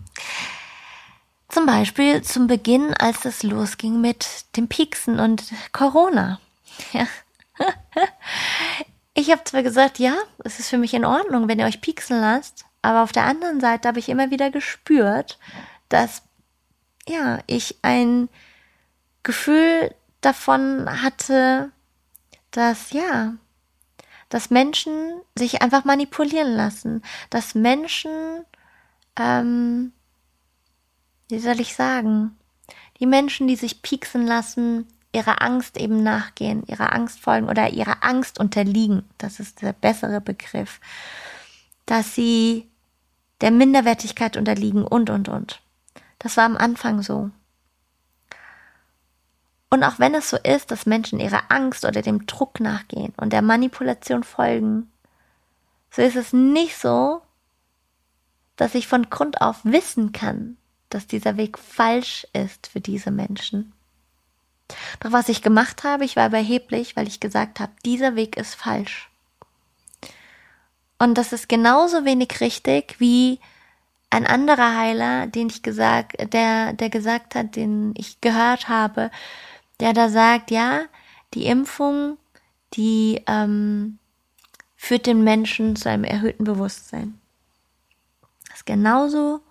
Zum 1.49 1.67
Beispiel 1.67 2.23
zum 2.23 2.47
Beginn, 2.47 2.95
als 2.95 3.25
es 3.25 3.43
losging 3.43 4.01
mit 4.01 4.27
dem 4.57 4.69
Pieksen 4.69 5.21
und 5.21 5.45
Corona. 5.73 6.41
Ja. 6.93 7.07
Ich 9.17 9.31
habe 9.31 9.45
zwar 9.45 9.63
gesagt, 9.63 10.01
ja, 10.01 10.17
es 10.43 10.59
ist 10.59 10.71
für 10.71 10.77
mich 10.77 10.93
in 10.93 11.05
Ordnung, 11.05 11.47
wenn 11.47 11.61
ihr 11.61 11.67
euch 11.67 11.81
pieksen 11.81 12.21
lasst, 12.21 12.65
aber 12.83 13.05
auf 13.05 13.13
der 13.13 13.27
anderen 13.27 13.61
Seite 13.61 13.87
habe 13.87 14.01
ich 14.01 14.09
immer 14.09 14.33
wieder 14.33 14.51
gespürt, 14.51 15.39
dass 15.89 16.23
ja, 17.07 17.39
ich 17.47 17.77
ein 17.83 18.29
Gefühl 19.23 19.95
davon 20.21 21.03
hatte, 21.03 21.71
dass 22.51 22.91
ja, 22.91 23.35
dass 24.35 24.51
Menschen 24.51 25.21
sich 25.39 25.63
einfach 25.63 25.85
manipulieren 25.85 26.57
lassen, 26.57 27.03
dass 27.31 27.55
Menschen, 27.55 28.11
ähm, 29.17 29.93
wie 31.29 31.39
soll 31.39 31.61
ich 31.61 31.77
sagen, 31.77 32.37
die 32.99 33.07
Menschen, 33.07 33.47
die 33.47 33.55
sich 33.55 33.81
pieksen 33.81 34.27
lassen, 34.27 34.89
ihrer 35.13 35.41
Angst 35.41 35.77
eben 35.77 36.03
nachgehen, 36.03 36.65
ihrer 36.67 36.93
Angst 36.93 37.21
folgen 37.21 37.49
oder 37.49 37.71
ihrer 37.71 38.03
Angst 38.03 38.41
unterliegen, 38.41 39.09
das 39.19 39.39
ist 39.39 39.63
der 39.63 39.73
bessere 39.73 40.21
Begriff, 40.21 40.81
dass 41.87 42.17
sie 42.17 42.69
der 43.41 43.53
Minderwertigkeit 43.53 44.37
unterliegen 44.37 44.85
und, 44.85 45.11
und, 45.11 45.29
und. 45.29 45.63
Das 46.19 46.37
war 46.37 46.47
am 46.47 46.57
Anfang 46.57 47.03
so. 47.03 47.31
Und 49.75 49.83
auch 49.83 49.99
wenn 49.99 50.15
es 50.15 50.31
so 50.31 50.37
ist, 50.37 50.71
dass 50.71 50.87
Menschen 50.87 51.19
ihrer 51.19 51.51
Angst 51.51 51.85
oder 51.85 52.01
dem 52.01 52.27
Druck 52.27 52.61
nachgehen 52.61 53.13
und 53.17 53.33
der 53.33 53.43
Manipulation 53.43 54.23
folgen, 54.23 54.89
so 55.91 56.01
ist 56.01 56.15
es 56.15 56.33
nicht 56.33 56.79
so, 56.79 57.23
dass 58.55 58.77
ich 58.77 58.87
von 58.87 59.11
Grund 59.11 59.41
auf 59.41 59.65
wissen 59.65 60.13
kann, 60.13 60.59
dass 60.91 61.09
dieser 61.09 61.37
Weg 61.37 61.59
falsch 61.59 62.25
ist 62.33 62.69
für 62.69 62.81
diese 62.81 63.11
Menschen. 63.11 63.73
Doch 65.01 65.11
was 65.11 65.29
ich 65.29 65.43
gemacht 65.43 65.83
habe, 65.83 66.05
ich 66.05 66.15
war 66.15 66.29
überheblich, 66.29 66.95
weil 66.95 67.09
ich 67.09 67.19
gesagt 67.19 67.59
habe, 67.59 67.73
dieser 67.85 68.15
Weg 68.15 68.37
ist 68.37 68.55
falsch. 68.55 69.11
Und 71.01 71.19
das 71.19 71.33
ist 71.33 71.49
genauso 71.49 72.05
wenig 72.05 72.41
richtig 72.41 73.01
wie 73.01 73.41
ein 74.11 74.25
anderer 74.25 74.77
Heiler, 74.77 75.27
den 75.27 75.49
ich 75.49 75.65
gesagt, 75.65 76.33
der, 76.33 76.75
der 76.75 76.91
gesagt 76.91 77.35
hat, 77.35 77.57
den 77.57 77.93
ich 77.97 78.21
gehört 78.21 78.69
habe, 78.69 79.11
der 79.85 79.93
da 79.93 80.09
sagt, 80.09 80.51
ja, 80.51 80.87
die 81.35 81.45
Impfung, 81.45 82.17
die 82.73 83.21
ähm, 83.27 83.99
führt 84.77 85.05
den 85.05 85.23
Menschen 85.23 85.77
zu 85.77 85.91
einem 85.91 86.05
erhöhten 86.05 86.45
Bewusstsein. 86.45 87.21
Das 88.49 88.61
ist 88.61 88.67
genauso 88.67 89.43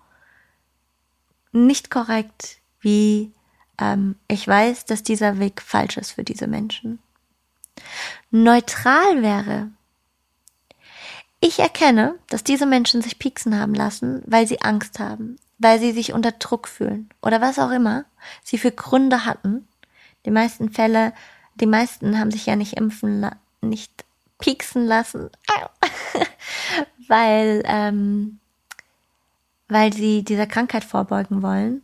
nicht 1.52 1.88
korrekt, 1.88 2.58
wie 2.80 3.30
ähm, 3.78 4.16
ich 4.26 4.48
weiß, 4.48 4.86
dass 4.86 5.04
dieser 5.04 5.38
Weg 5.38 5.62
falsch 5.62 5.98
ist 5.98 6.10
für 6.10 6.24
diese 6.24 6.48
Menschen. 6.48 6.98
Neutral 8.32 9.22
wäre, 9.22 9.70
ich 11.38 11.60
erkenne, 11.60 12.16
dass 12.28 12.42
diese 12.42 12.66
Menschen 12.66 13.02
sich 13.02 13.20
pieksen 13.20 13.56
haben 13.56 13.74
lassen, 13.74 14.20
weil 14.26 14.48
sie 14.48 14.62
Angst 14.62 14.98
haben, 14.98 15.36
weil 15.58 15.78
sie 15.78 15.92
sich 15.92 16.12
unter 16.12 16.32
Druck 16.32 16.66
fühlen 16.66 17.08
oder 17.22 17.40
was 17.40 17.60
auch 17.60 17.70
immer 17.70 18.04
sie 18.42 18.58
für 18.58 18.72
Gründe 18.72 19.24
hatten, 19.24 19.68
die 20.24 20.30
meisten 20.30 20.70
Fälle 20.70 21.12
Die 21.60 21.66
meisten 21.66 22.18
haben 22.18 22.30
sich 22.30 22.46
ja 22.46 22.56
nicht 22.56 22.76
impfen, 22.76 23.30
nicht 23.60 24.04
pieksen 24.38 24.86
lassen, 24.86 25.30
weil, 27.08 27.62
ähm, 27.64 28.40
weil 29.68 29.92
sie 29.92 30.24
dieser 30.24 30.46
Krankheit 30.46 30.84
vorbeugen 30.84 31.42
wollen, 31.42 31.82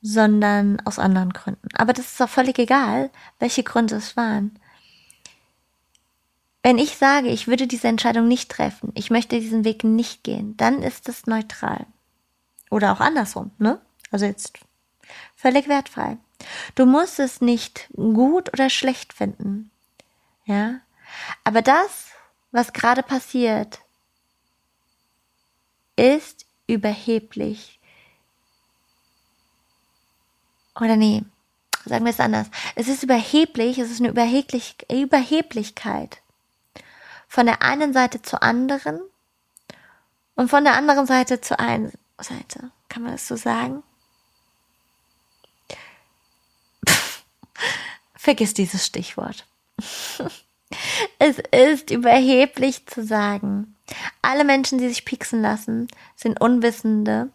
sondern 0.00 0.80
aus 0.84 0.98
anderen 0.98 1.32
Gründen. 1.32 1.68
Aber 1.74 1.92
das 1.92 2.12
ist 2.12 2.22
auch 2.22 2.28
völlig 2.28 2.58
egal, 2.58 3.10
welche 3.38 3.62
Gründe 3.62 3.96
es 3.96 4.16
waren. 4.16 4.58
Wenn 6.62 6.78
ich 6.78 6.96
sage, 6.96 7.28
ich 7.28 7.48
würde 7.48 7.66
diese 7.66 7.88
Entscheidung 7.88 8.28
nicht 8.28 8.50
treffen, 8.50 8.92
ich 8.94 9.10
möchte 9.10 9.40
diesen 9.40 9.64
Weg 9.64 9.82
nicht 9.82 10.22
gehen, 10.22 10.56
dann 10.56 10.82
ist 10.82 11.08
es 11.08 11.26
neutral. 11.26 11.86
Oder 12.70 12.92
auch 12.92 13.00
andersrum, 13.00 13.50
ne? 13.58 13.80
Also 14.12 14.26
jetzt 14.26 14.58
völlig 15.34 15.68
wertfrei. 15.68 16.18
Du 16.74 16.86
musst 16.86 17.18
es 17.18 17.40
nicht 17.40 17.88
gut 17.94 18.52
oder 18.52 18.70
schlecht 18.70 19.12
finden. 19.12 19.70
Ja? 20.44 20.80
Aber 21.44 21.62
das, 21.62 22.08
was 22.50 22.72
gerade 22.72 23.02
passiert, 23.02 23.80
ist 25.96 26.46
überheblich. 26.66 27.78
Oder 30.74 30.96
nee, 30.96 31.24
sagen 31.84 32.04
wir 32.04 32.12
es 32.12 32.20
anders. 32.20 32.48
Es 32.74 32.88
ist 32.88 33.02
überheblich, 33.02 33.78
es 33.78 33.90
ist 33.90 34.00
eine 34.00 34.08
Überheblich 34.08 34.76
Überheblichkeit. 34.90 36.22
Von 37.28 37.46
der 37.46 37.62
einen 37.62 37.92
Seite 37.92 38.22
zur 38.22 38.42
anderen 38.42 39.00
und 40.34 40.48
von 40.48 40.64
der 40.64 40.74
anderen 40.74 41.06
Seite 41.06 41.40
zur 41.40 41.60
einen 41.60 41.92
Seite. 42.18 42.70
Kann 42.88 43.02
man 43.02 43.12
das 43.12 43.26
so 43.26 43.36
sagen? 43.36 43.82
Vergiss 48.22 48.54
dieses 48.54 48.86
Stichwort. 48.86 49.48
es 51.18 51.38
ist 51.50 51.90
überheblich 51.90 52.86
zu 52.86 53.04
sagen, 53.04 53.74
alle 54.22 54.44
Menschen, 54.44 54.78
die 54.78 54.86
sich 54.88 55.04
pieksen 55.04 55.42
lassen, 55.42 55.88
sind 56.14 56.40
Unwissende 56.40 57.30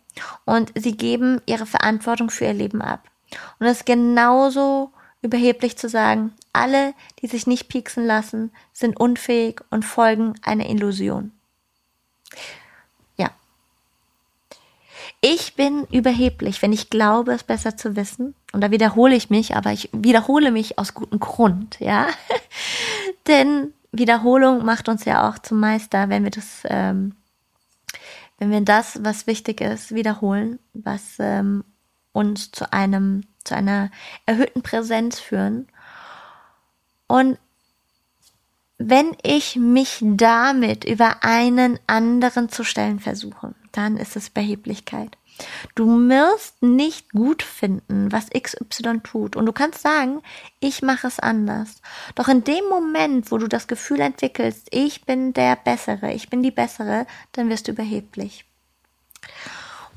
und 0.46 0.72
sie 0.76 0.96
geben 0.96 1.42
ihre 1.46 1.66
Verantwortung 1.66 2.30
für 2.30 2.46
ihr 2.46 2.54
Leben 2.54 2.82
ab. 2.82 3.12
Und 3.60 3.66
es 3.66 3.80
ist 3.80 3.86
genauso 3.86 4.94
überheblich 5.22 5.78
zu 5.78 5.90
sagen, 5.90 6.34
alle, 6.54 6.94
die 7.22 7.28
sich 7.28 7.48
nicht 7.48 7.68
pieksen 7.68 8.06
lassen, 8.06 8.54
sind 8.72 8.98
unfähig 8.98 9.60
und 9.70 9.84
folgen 9.84 10.36
einer 10.42 10.70
Illusion. 10.70 11.34
Ich 15.22 15.56
bin 15.56 15.86
überheblich, 15.86 16.62
wenn 16.62 16.72
ich 16.72 16.90
glaube, 16.90 17.34
es 17.34 17.44
besser 17.44 17.76
zu 17.76 17.96
wissen. 17.96 18.36
Und 18.54 18.62
da 18.62 18.70
wiederhole 18.70 19.16
ich 19.16 19.30
mich, 19.30 19.56
aber 19.56 19.72
ich 19.72 19.90
wiederhole 19.92 20.52
mich 20.52 20.78
aus 20.78 20.94
gutem 20.94 21.20
Grund, 21.20 21.80
ja. 21.80 22.08
Denn 23.28 23.74
Wiederholung 23.92 24.64
macht 24.64 24.90
uns 24.90 25.06
ja 25.06 25.28
auch 25.28 25.40
zum 25.40 25.60
Meister, 25.60 26.10
wenn 26.10 26.24
wir 26.24 26.30
das, 26.32 26.62
ähm, 26.66 27.16
wenn 28.38 28.52
wir 28.52 28.62
das, 28.62 29.04
was 29.04 29.26
wichtig 29.26 29.62
ist, 29.62 29.96
wiederholen, 29.96 30.60
was 30.74 31.16
ähm, 31.20 31.64
uns 32.12 32.52
zu 32.52 32.72
einem, 32.72 33.24
zu 33.44 33.56
einer 33.56 33.90
erhöhten 34.28 34.62
Präsenz 34.62 35.20
führen. 35.20 35.68
Und 37.08 37.40
wenn 38.78 39.18
ich 39.24 39.56
mich 39.56 40.00
damit 40.02 40.86
über 40.86 41.24
einen 41.24 41.80
anderen 41.88 42.50
zu 42.50 42.64
stellen 42.64 43.00
versuche, 43.00 43.56
dann 43.72 43.98
ist 43.98 44.16
es 44.16 44.30
Überheblichkeit. 44.30 45.18
Du 45.76 45.86
wirst 46.10 46.62
nicht 46.64 47.12
gut 47.12 47.44
finden, 47.44 48.12
was 48.12 48.30
XY 48.30 49.02
tut. 49.04 49.36
Und 49.36 49.46
du 49.46 49.54
kannst 49.54 49.82
sagen, 49.82 50.22
ich 50.60 50.82
mache 50.82 51.08
es 51.08 51.20
anders. 51.20 51.82
Doch 52.16 52.28
in 52.28 52.44
dem 52.44 52.66
Moment, 52.70 53.32
wo 53.32 53.38
du 53.38 53.48
das 53.48 53.68
Gefühl 53.68 54.00
entwickelst, 54.00 54.68
ich 54.72 55.06
bin 55.06 55.34
der 55.34 55.56
Bessere, 55.56 56.12
ich 56.14 56.30
bin 56.30 56.42
die 56.42 56.52
Bessere, 56.52 57.06
dann 57.34 57.50
wirst 57.50 57.68
du 57.68 57.72
überheblich. 57.72 58.46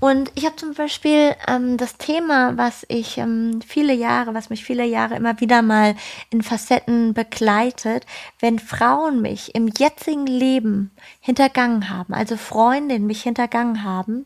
Und 0.01 0.33
ich 0.35 0.47
habe 0.47 0.57
zum 0.57 0.73
Beispiel 0.73 1.37
ähm, 1.47 1.77
das 1.77 1.99
Thema, 1.99 2.57
was 2.57 2.87
ich 2.89 3.19
ähm, 3.19 3.61
viele 3.61 3.93
Jahre, 3.93 4.33
was 4.33 4.49
mich 4.49 4.65
viele 4.65 4.87
Jahre 4.87 5.15
immer 5.15 5.41
wieder 5.41 5.61
mal 5.61 5.95
in 6.31 6.43
Facetten 6.43 7.13
begleitet, 7.13 8.07
wenn 8.39 8.59
Frauen 8.59 9.21
mich 9.21 9.55
im 9.55 9.69
jetzigen 9.69 10.27
Leben 10.27 10.91
hintergangen 11.21 11.91
haben, 11.91 12.15
also 12.15 12.39
Freundinnen 12.39 13.07
mich 13.07 13.23
hintergangen 13.23 13.85
haben, 13.85 14.25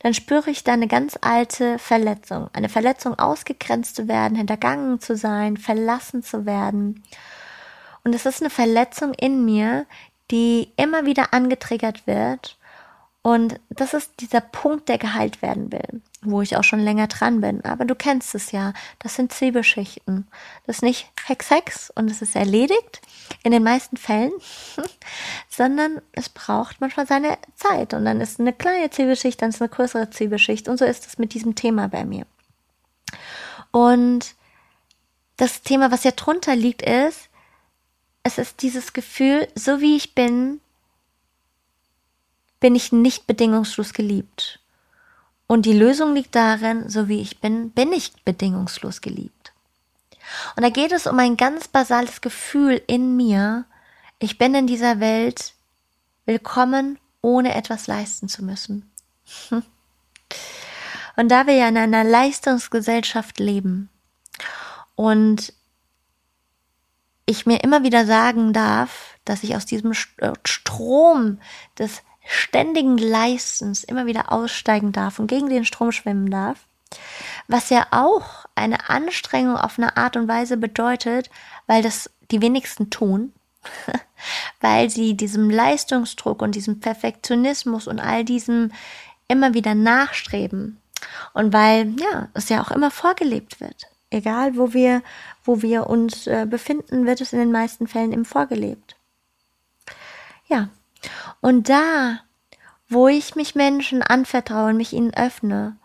dann 0.00 0.12
spüre 0.12 0.50
ich 0.50 0.64
da 0.64 0.72
eine 0.72 0.88
ganz 0.88 1.16
alte 1.20 1.78
Verletzung. 1.78 2.50
Eine 2.52 2.68
Verletzung, 2.68 3.16
ausgegrenzt 3.16 3.94
zu 3.94 4.08
werden, 4.08 4.36
hintergangen 4.36 5.00
zu 5.00 5.16
sein, 5.16 5.56
verlassen 5.56 6.24
zu 6.24 6.46
werden. 6.46 7.04
Und 8.02 8.12
es 8.12 8.26
ist 8.26 8.40
eine 8.40 8.50
Verletzung 8.50 9.14
in 9.14 9.44
mir, 9.44 9.86
die 10.32 10.72
immer 10.76 11.06
wieder 11.06 11.32
angetriggert 11.32 12.08
wird 12.08 12.58
und 13.26 13.58
das 13.70 13.92
ist 13.92 14.12
dieser 14.20 14.40
Punkt, 14.40 14.88
der 14.88 14.98
geheilt 14.98 15.42
werden 15.42 15.72
will, 15.72 16.00
wo 16.22 16.42
ich 16.42 16.56
auch 16.56 16.62
schon 16.62 16.78
länger 16.78 17.08
dran 17.08 17.40
bin. 17.40 17.64
Aber 17.64 17.84
du 17.84 17.96
kennst 17.96 18.36
es 18.36 18.52
ja. 18.52 18.72
Das 19.00 19.16
sind 19.16 19.32
Zwiebelschichten. 19.32 20.28
Das 20.64 20.76
ist 20.76 20.82
nicht 20.82 21.10
Hex 21.26 21.50
Hex 21.50 21.90
und 21.90 22.08
es 22.08 22.22
ist 22.22 22.36
erledigt 22.36 23.00
in 23.42 23.50
den 23.50 23.64
meisten 23.64 23.96
Fällen, 23.96 24.30
sondern 25.48 26.00
es 26.12 26.28
braucht 26.28 26.80
manchmal 26.80 27.08
seine 27.08 27.36
Zeit. 27.56 27.94
Und 27.94 28.04
dann 28.04 28.20
ist 28.20 28.38
eine 28.38 28.52
kleine 28.52 28.90
Zwiebelschicht, 28.90 29.42
dann 29.42 29.48
ist 29.48 29.60
eine 29.60 29.70
größere 29.70 30.08
Zwiebelschicht. 30.08 30.68
Und 30.68 30.78
so 30.78 30.84
ist 30.84 31.04
es 31.08 31.18
mit 31.18 31.34
diesem 31.34 31.56
Thema 31.56 31.88
bei 31.88 32.04
mir. 32.04 32.26
Und 33.72 34.36
das 35.36 35.62
Thema, 35.62 35.90
was 35.90 36.04
ja 36.04 36.12
drunter 36.12 36.54
liegt, 36.54 36.82
ist, 36.82 37.28
es 38.22 38.38
ist 38.38 38.62
dieses 38.62 38.92
Gefühl, 38.92 39.48
so 39.56 39.80
wie 39.80 39.96
ich 39.96 40.14
bin, 40.14 40.60
bin 42.60 42.74
ich 42.74 42.92
nicht 42.92 43.26
bedingungslos 43.26 43.92
geliebt. 43.92 44.60
Und 45.46 45.66
die 45.66 45.72
Lösung 45.72 46.14
liegt 46.14 46.34
darin, 46.34 46.88
so 46.88 47.08
wie 47.08 47.20
ich 47.20 47.40
bin, 47.40 47.70
bin 47.70 47.92
ich 47.92 48.12
bedingungslos 48.24 49.00
geliebt. 49.00 49.52
Und 50.56 50.64
da 50.64 50.70
geht 50.70 50.92
es 50.92 51.06
um 51.06 51.18
ein 51.18 51.36
ganz 51.36 51.68
basales 51.68 52.20
Gefühl 52.20 52.82
in 52.86 53.16
mir, 53.16 53.64
ich 54.18 54.38
bin 54.38 54.54
in 54.54 54.66
dieser 54.66 54.98
Welt 54.98 55.52
willkommen, 56.24 56.98
ohne 57.20 57.54
etwas 57.54 57.86
leisten 57.86 58.28
zu 58.28 58.44
müssen. 58.44 58.90
Und 61.16 61.30
da 61.30 61.46
wir 61.46 61.54
ja 61.54 61.68
in 61.68 61.78
einer 61.78 62.04
Leistungsgesellschaft 62.04 63.38
leben 63.38 63.88
und 64.96 65.54
ich 67.24 67.46
mir 67.46 67.64
immer 67.64 67.82
wieder 67.82 68.04
sagen 68.04 68.52
darf, 68.52 69.16
dass 69.24 69.42
ich 69.42 69.56
aus 69.56 69.64
diesem 69.64 69.92
äh, 69.92 70.32
Strom 70.44 71.40
des 71.78 72.02
ständigen 72.26 72.98
Leistens 72.98 73.84
immer 73.84 74.06
wieder 74.06 74.32
aussteigen 74.32 74.92
darf 74.92 75.18
und 75.18 75.26
gegen 75.26 75.48
den 75.48 75.64
Strom 75.64 75.92
schwimmen 75.92 76.30
darf, 76.30 76.66
was 77.48 77.70
ja 77.70 77.86
auch 77.90 78.46
eine 78.54 78.88
Anstrengung 78.88 79.56
auf 79.56 79.78
eine 79.78 79.96
Art 79.96 80.16
und 80.16 80.28
Weise 80.28 80.56
bedeutet, 80.56 81.30
weil 81.66 81.82
das 81.82 82.10
die 82.30 82.42
wenigsten 82.42 82.90
tun, 82.90 83.32
weil 84.60 84.90
sie 84.90 85.16
diesem 85.16 85.50
Leistungsdruck 85.50 86.42
und 86.42 86.54
diesem 86.54 86.80
Perfektionismus 86.80 87.86
und 87.86 88.00
all 88.00 88.24
diesem 88.24 88.72
immer 89.28 89.54
wieder 89.54 89.74
nachstreben. 89.74 90.80
Und 91.34 91.52
weil 91.52 91.94
ja 92.00 92.28
es 92.34 92.48
ja 92.48 92.62
auch 92.62 92.70
immer 92.70 92.90
vorgelebt 92.90 93.60
wird, 93.60 93.86
egal 94.10 94.56
wo 94.56 94.72
wir 94.72 95.02
wo 95.44 95.62
wir 95.62 95.86
uns 95.86 96.26
äh, 96.26 96.46
befinden, 96.48 97.06
wird 97.06 97.20
es 97.20 97.32
in 97.32 97.38
den 97.38 97.52
meisten 97.52 97.86
Fällen 97.86 98.12
eben 98.12 98.24
vorgelebt. 98.24 98.96
Ja, 100.48 100.68
und 101.40 101.68
da, 101.68 102.20
wo 102.88 103.08
ich 103.08 103.34
mich 103.36 103.54
Menschen 103.54 104.02
anvertraue 104.02 104.70
und 104.70 104.76
mich 104.76 104.92
ihnen 104.92 105.14
öffne 105.14 105.76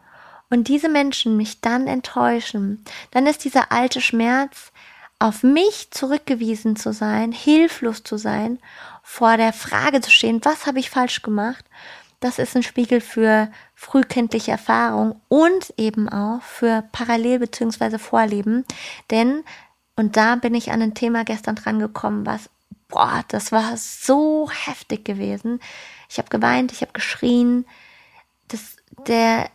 und 0.50 0.68
diese 0.68 0.90
Menschen 0.90 1.38
mich 1.38 1.62
dann 1.62 1.88
enttäuschen, 1.88 2.84
dann 3.12 3.28
ist 3.28 3.44
dieser 3.44 3.72
alte 3.72 4.02
Schmerz, 4.02 4.72
auf 5.20 5.44
mich 5.44 5.92
zurückgewiesen 5.92 6.76
zu 6.76 6.94
sein, 6.94 7.32
hilflos 7.32 8.04
zu 8.04 8.18
sein, 8.18 8.58
vor 9.04 9.38
der 9.38 9.54
Frage 9.54 10.02
zu 10.02 10.10
stehen, 10.10 10.42
was 10.44 10.66
habe 10.66 10.80
ich 10.80 10.90
falsch 10.90 11.22
gemacht, 11.22 11.64
das 12.22 12.38
ist 12.38 12.56
ein 12.56 12.64
Spiegel 12.64 13.02
für 13.02 13.52
frühkindliche 13.74 14.52
Erfahrung 14.52 15.20
und 15.28 15.74
eben 15.78 16.08
auch 16.08 16.42
für 16.44 16.84
Parallel- 16.92 17.40
bzw. 17.40 17.98
Vorleben. 17.98 18.64
Denn, 19.10 19.44
und 19.96 20.18
da 20.18 20.36
bin 20.36 20.54
ich 20.54 20.72
an 20.72 20.84
ein 20.84 20.94
Thema 20.94 21.24
gestern 21.24 21.56
dran 21.56 21.80
gekommen, 21.80 22.26
was 22.26 22.50
boah, 22.92 23.24
das 23.30 23.52
war 23.52 23.76
so 23.78 24.50
heftig 24.52 25.06
gewesen. 25.06 25.60
Ich 26.10 26.18
habe 26.18 26.30
geweint, 26.30 26.72
ich 26.72 26.82
habe 26.82 26.92
geschrien. 26.92 27.66
Das, 28.48 28.76
der, 29.08 29.50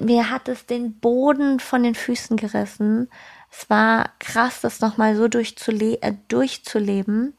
mir 0.00 0.30
hat 0.30 0.48
es 0.48 0.64
den 0.66 0.98
Boden 0.98 1.60
von 1.60 1.82
den 1.82 1.94
Füßen 1.94 2.36
gerissen. 2.36 3.10
Es 3.50 3.68
war 3.68 4.10
krass, 4.18 4.60
das 4.60 4.80
nochmal 4.80 5.16
so 5.16 5.28
durchzule 5.28 6.00
äh, 6.02 6.14
durchzuleben. 6.28 7.36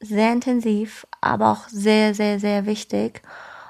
Sehr 0.00 0.32
intensiv, 0.32 1.06
aber 1.20 1.50
auch 1.50 1.68
sehr, 1.68 2.14
sehr, 2.14 2.38
sehr 2.40 2.66
wichtig. 2.66 3.22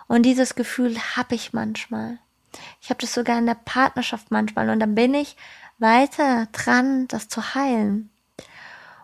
Und 0.08 0.22
dieses 0.22 0.54
Gefühl 0.54 0.96
habe 1.16 1.34
ich 1.34 1.52
manchmal. 1.52 2.18
Ich 2.80 2.90
habe 2.90 3.00
das 3.00 3.14
sogar 3.14 3.38
in 3.38 3.46
der 3.46 3.54
Partnerschaft 3.54 4.30
manchmal. 4.30 4.70
Und 4.70 4.80
dann 4.80 4.94
bin 4.94 5.14
ich 5.14 5.36
weiter 5.78 6.48
dran, 6.52 7.08
das 7.08 7.28
zu 7.28 7.54
heilen. 7.54 8.10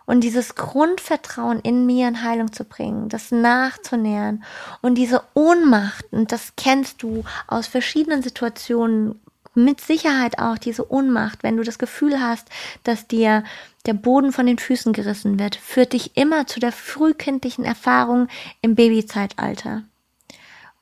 Und 0.05 0.21
dieses 0.21 0.55
Grundvertrauen 0.55 1.59
in 1.61 1.85
mir 1.85 2.07
in 2.07 2.23
Heilung 2.23 2.51
zu 2.51 2.63
bringen, 2.63 3.09
das 3.09 3.31
nachzunähern 3.31 4.43
und 4.81 4.95
diese 4.95 5.23
Ohnmacht, 5.33 6.05
und 6.11 6.31
das 6.31 6.53
kennst 6.55 7.01
du 7.03 7.23
aus 7.47 7.67
verschiedenen 7.67 8.21
Situationen, 8.21 9.19
mit 9.55 9.79
Sicherheit 9.81 10.37
auch 10.37 10.57
diese 10.57 10.91
Ohnmacht, 10.91 11.41
wenn 11.41 11.57
du 11.57 11.63
das 11.63 11.79
Gefühl 11.79 12.21
hast, 12.21 12.49
dass 12.83 13.07
dir 13.07 13.43
der 13.85 13.93
Boden 13.93 14.31
von 14.31 14.45
den 14.45 14.57
Füßen 14.57 14.93
gerissen 14.93 15.39
wird, 15.39 15.55
führt 15.55 15.93
dich 15.93 16.17
immer 16.17 16.45
zu 16.45 16.59
der 16.59 16.71
frühkindlichen 16.71 17.63
Erfahrung 17.63 18.27
im 18.61 18.75
Babyzeitalter, 18.75 19.83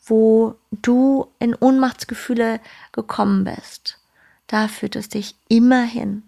wo 0.05 0.55
du 0.71 1.27
in 1.39 1.55
Ohnmachtsgefühle 1.55 2.59
gekommen 2.91 3.43
bist. 3.43 3.99
Da 4.47 4.67
führt 4.67 4.95
es 4.95 5.09
dich 5.09 5.36
immer 5.47 5.83
hin. 5.83 6.23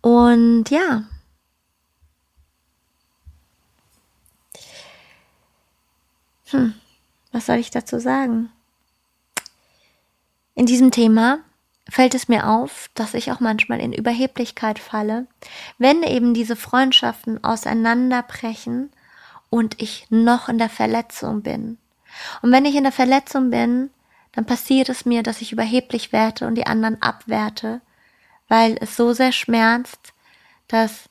Und 0.00 0.70
ja, 0.70 1.04
hm, 6.50 6.74
was 7.32 7.46
soll 7.46 7.56
ich 7.56 7.70
dazu 7.70 7.98
sagen? 7.98 8.50
In 10.54 10.66
diesem 10.66 10.90
Thema 10.90 11.38
fällt 11.88 12.14
es 12.14 12.28
mir 12.28 12.48
auf, 12.48 12.90
dass 12.94 13.14
ich 13.14 13.32
auch 13.32 13.40
manchmal 13.40 13.80
in 13.80 13.92
Überheblichkeit 13.92 14.78
falle, 14.78 15.26
wenn 15.78 16.02
eben 16.02 16.32
diese 16.32 16.56
Freundschaften 16.56 17.42
auseinanderbrechen 17.42 18.90
und 19.50 19.80
ich 19.82 20.06
noch 20.10 20.48
in 20.48 20.58
der 20.58 20.70
Verletzung 20.70 21.42
bin. 21.42 21.78
Und 22.42 22.52
wenn 22.52 22.64
ich 22.64 22.74
in 22.74 22.84
der 22.84 22.92
Verletzung 22.92 23.50
bin, 23.50 23.90
dann 24.32 24.46
passiert 24.46 24.88
es 24.88 25.04
mir, 25.04 25.22
dass 25.22 25.40
ich 25.40 25.52
überheblich 25.52 26.12
werde 26.12 26.46
und 26.46 26.54
die 26.54 26.66
anderen 26.66 27.00
abwerte, 27.02 27.80
weil 28.48 28.76
es 28.80 28.96
so 28.96 29.12
sehr 29.12 29.32
schmerzt, 29.32 30.12
dass 30.68 31.08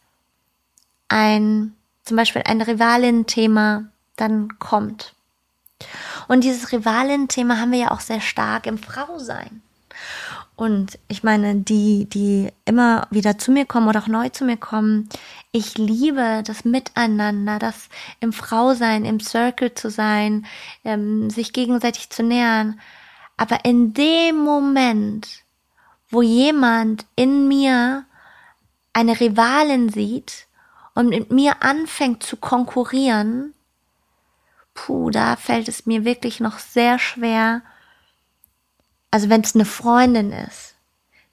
ein, 1.07 1.75
zum 2.03 2.17
Beispiel 2.17 2.41
ein 2.45 2.61
Rivalin-Thema 2.61 3.85
dann 4.15 4.59
kommt. 4.59 5.13
Und 6.27 6.43
dieses 6.43 6.71
Rivalin-Thema 6.71 7.59
haben 7.59 7.71
wir 7.71 7.79
ja 7.79 7.91
auch 7.91 7.99
sehr 7.99 8.21
stark 8.21 8.67
im 8.67 8.77
Frausein. 8.77 9.61
Und 10.55 10.99
ich 11.07 11.23
meine, 11.23 11.55
die, 11.55 12.05
die 12.05 12.49
immer 12.65 13.07
wieder 13.09 13.37
zu 13.37 13.51
mir 13.51 13.65
kommen 13.65 13.87
oder 13.87 14.01
auch 14.01 14.07
neu 14.07 14.29
zu 14.29 14.45
mir 14.45 14.57
kommen, 14.57 15.09
ich 15.51 15.77
liebe 15.77 16.43
das 16.45 16.63
Miteinander, 16.63 17.59
das 17.59 17.89
im 18.19 18.33
Frausein, 18.33 19.05
im 19.05 19.19
Circle 19.19 19.73
zu 19.73 19.89
sein, 19.89 20.45
ähm, 20.83 21.29
sich 21.29 21.53
gegenseitig 21.53 22.09
zu 22.09 22.23
nähern. 22.23 22.79
Aber 23.35 23.65
in 23.65 23.93
dem 23.93 24.37
Moment, 24.37 25.43
wo 26.09 26.21
jemand 26.21 27.05
in 27.15 27.47
mir 27.47 28.05
eine 28.93 29.19
Rivalin 29.19 29.89
sieht 29.89 30.47
und 30.93 31.09
mit 31.09 31.31
mir 31.31 31.63
anfängt 31.63 32.21
zu 32.21 32.37
konkurrieren, 32.37 33.52
puh, 34.73 35.09
da 35.09 35.35
fällt 35.35 35.67
es 35.67 35.85
mir 35.85 36.05
wirklich 36.05 36.39
noch 36.39 36.59
sehr 36.59 36.99
schwer. 36.99 37.61
Also 39.11 39.29
wenn 39.29 39.41
es 39.41 39.55
eine 39.55 39.65
Freundin 39.65 40.31
ist, 40.31 40.75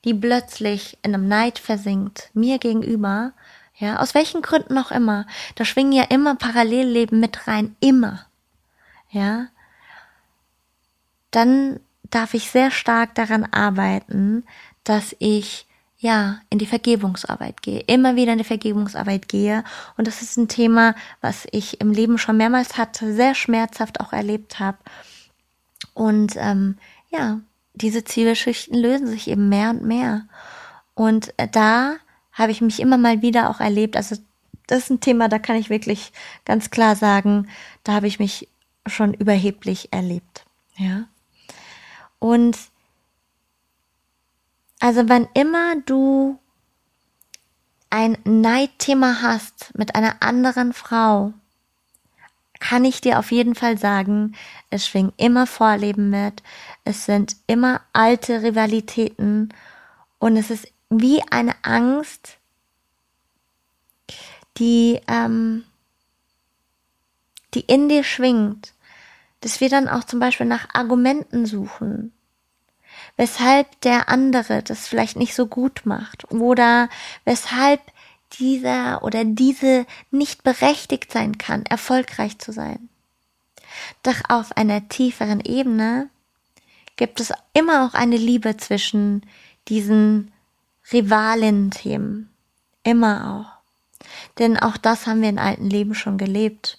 die 0.05 0.15
plötzlich 0.15 0.99
in 1.03 1.15
einem 1.15 1.29
Neid 1.29 1.59
versinkt, 1.59 2.31
mir 2.35 2.59
gegenüber, 2.59 3.33
ja, 3.77 3.99
aus 3.99 4.15
welchen 4.15 4.43
Gründen 4.43 4.77
auch 4.79 4.91
immer, 4.91 5.27
da 5.55 5.65
schwingen 5.65 5.93
ja 5.93 6.05
immer 6.05 6.37
Parallelleben 6.37 7.21
mit 7.21 7.47
rein, 7.47 7.77
immer, 7.81 8.27
ja, 9.11 9.49
dann 11.31 11.81
darf 12.11 12.35
ich 12.35 12.51
sehr 12.51 12.71
stark 12.71 13.15
daran 13.15 13.45
arbeiten, 13.45 14.45
dass 14.85 15.15
ich 15.19 15.67
ja, 16.01 16.41
in 16.49 16.59
die 16.59 16.67
Vergebungsarbeit 16.67 17.61
gehe, 17.61 17.81
immer 17.81 18.17
wieder 18.17 18.33
in 18.33 18.39
die 18.39 18.45
Vergebungsarbeit 18.45 19.29
gehe. 19.29 19.63
Und 19.99 20.07
das 20.07 20.23
ist 20.23 20.39
ein 20.39 20.49
Thema, 20.49 20.95
was 21.21 21.47
ich 21.53 21.81
im 21.83 21.93
Leben 21.93 22.17
schon 22.17 22.39
mehrmals 22.39 22.79
hatte, 22.79 23.15
sehr 23.15 23.35
schmerzhaft 23.35 24.01
auch 24.01 24.15
erlebt 24.15 24.59
habe. 24.59 24.79
Und 25.93 26.37
ähm, 26.37 26.79
ja, 27.11 27.41
diese 27.75 28.03
Zwiebelschichten 28.03 28.79
lösen 28.79 29.09
sich 29.09 29.29
eben 29.29 29.51
mehr 29.51 29.71
und 29.71 29.85
mehr. 29.85 30.27
Und 30.95 31.35
äh, 31.37 31.47
da 31.47 31.97
habe 32.33 32.51
ich 32.51 32.63
mich 32.63 32.81
immer 32.81 32.97
mal 32.97 33.21
wieder 33.21 33.51
auch 33.51 33.61
erlebt. 33.61 33.95
Also 33.95 34.17
das 34.67 34.85
ist 34.85 34.91
ein 34.91 35.01
Thema, 35.01 35.29
da 35.29 35.39
kann 35.39 35.57
ich 35.57 35.69
wirklich 35.69 36.13
ganz 36.47 36.71
klar 36.71 36.97
sagen, 36.97 37.47
da 37.85 37.93
habe 37.93 38.07
ich 38.07 38.19
mich 38.19 38.49
schon 38.87 39.13
überheblich 39.13 39.93
erlebt. 39.93 40.47
Ja. 40.77 41.05
Und 42.19 42.57
also 44.81 45.09
wann 45.09 45.29
immer 45.35 45.77
du 45.85 46.39
ein 47.91 48.17
Neidthema 48.25 49.21
hast 49.21 49.77
mit 49.77 49.95
einer 49.95 50.23
anderen 50.23 50.73
Frau, 50.73 51.35
kann 52.61 52.85
ich 52.85 53.01
dir 53.01 53.19
auf 53.19 53.31
jeden 53.31 53.55
Fall 53.55 53.79
sagen, 53.79 54.35
es 54.71 54.87
schwingen 54.87 55.13
immer 55.17 55.47
Vorleben 55.47 56.11
mit, 56.11 56.43
es 56.85 57.05
sind 57.05 57.37
immer 57.47 57.81
alte 57.93 58.43
Rivalitäten 58.43 59.53
und 60.19 60.37
es 60.37 60.51
ist 60.51 60.67
wie 60.89 61.23
eine 61.31 61.55
Angst, 61.63 62.39
die, 64.59 65.01
ähm, 65.09 65.65
die 67.55 67.61
in 67.61 67.89
dir 67.89 68.05
schwingt, 68.05 68.73
dass 69.41 69.61
wir 69.61 69.69
dann 69.69 69.89
auch 69.89 70.05
zum 70.05 70.21
Beispiel 70.21 70.47
nach 70.47 70.75
Argumenten 70.75 71.47
suchen 71.47 72.13
weshalb 73.21 73.83
der 73.83 74.09
andere 74.09 74.63
das 74.63 74.89
vielleicht 74.89 75.17
nicht 75.17 75.35
so 75.35 75.47
gut 75.47 75.83
macht 75.85 76.33
oder 76.33 76.89
weshalb 77.27 77.83
dieser 78.39 79.05
oder 79.05 79.27
diese 79.27 79.85
nicht 80.11 80.43
berechtigt 80.43 81.13
sein 81.13 81.37
kann, 81.37 81.67
erfolgreich 81.67 82.39
zu 82.39 82.51
sein. 82.51 82.89
Doch 84.03 84.17
auf 84.31 84.57
einer 84.57 84.89
tieferen 84.89 85.41
Ebene 85.41 86.09
gibt 86.97 87.21
es 87.21 87.31
immer 87.53 87.85
auch 87.85 87.93
eine 87.93 88.17
Liebe 88.17 88.57
zwischen 88.57 89.27
diesen 89.69 90.33
Rivalen-Themen. 90.91 92.31
Immer 92.85 93.35
auch. 93.35 94.09
Denn 94.39 94.57
auch 94.57 94.79
das 94.79 95.07
haben 95.07 95.21
wir 95.21 95.29
in 95.29 95.39
alten 95.39 95.69
Leben 95.69 95.95
schon 95.95 96.17
gelebt. 96.17 96.79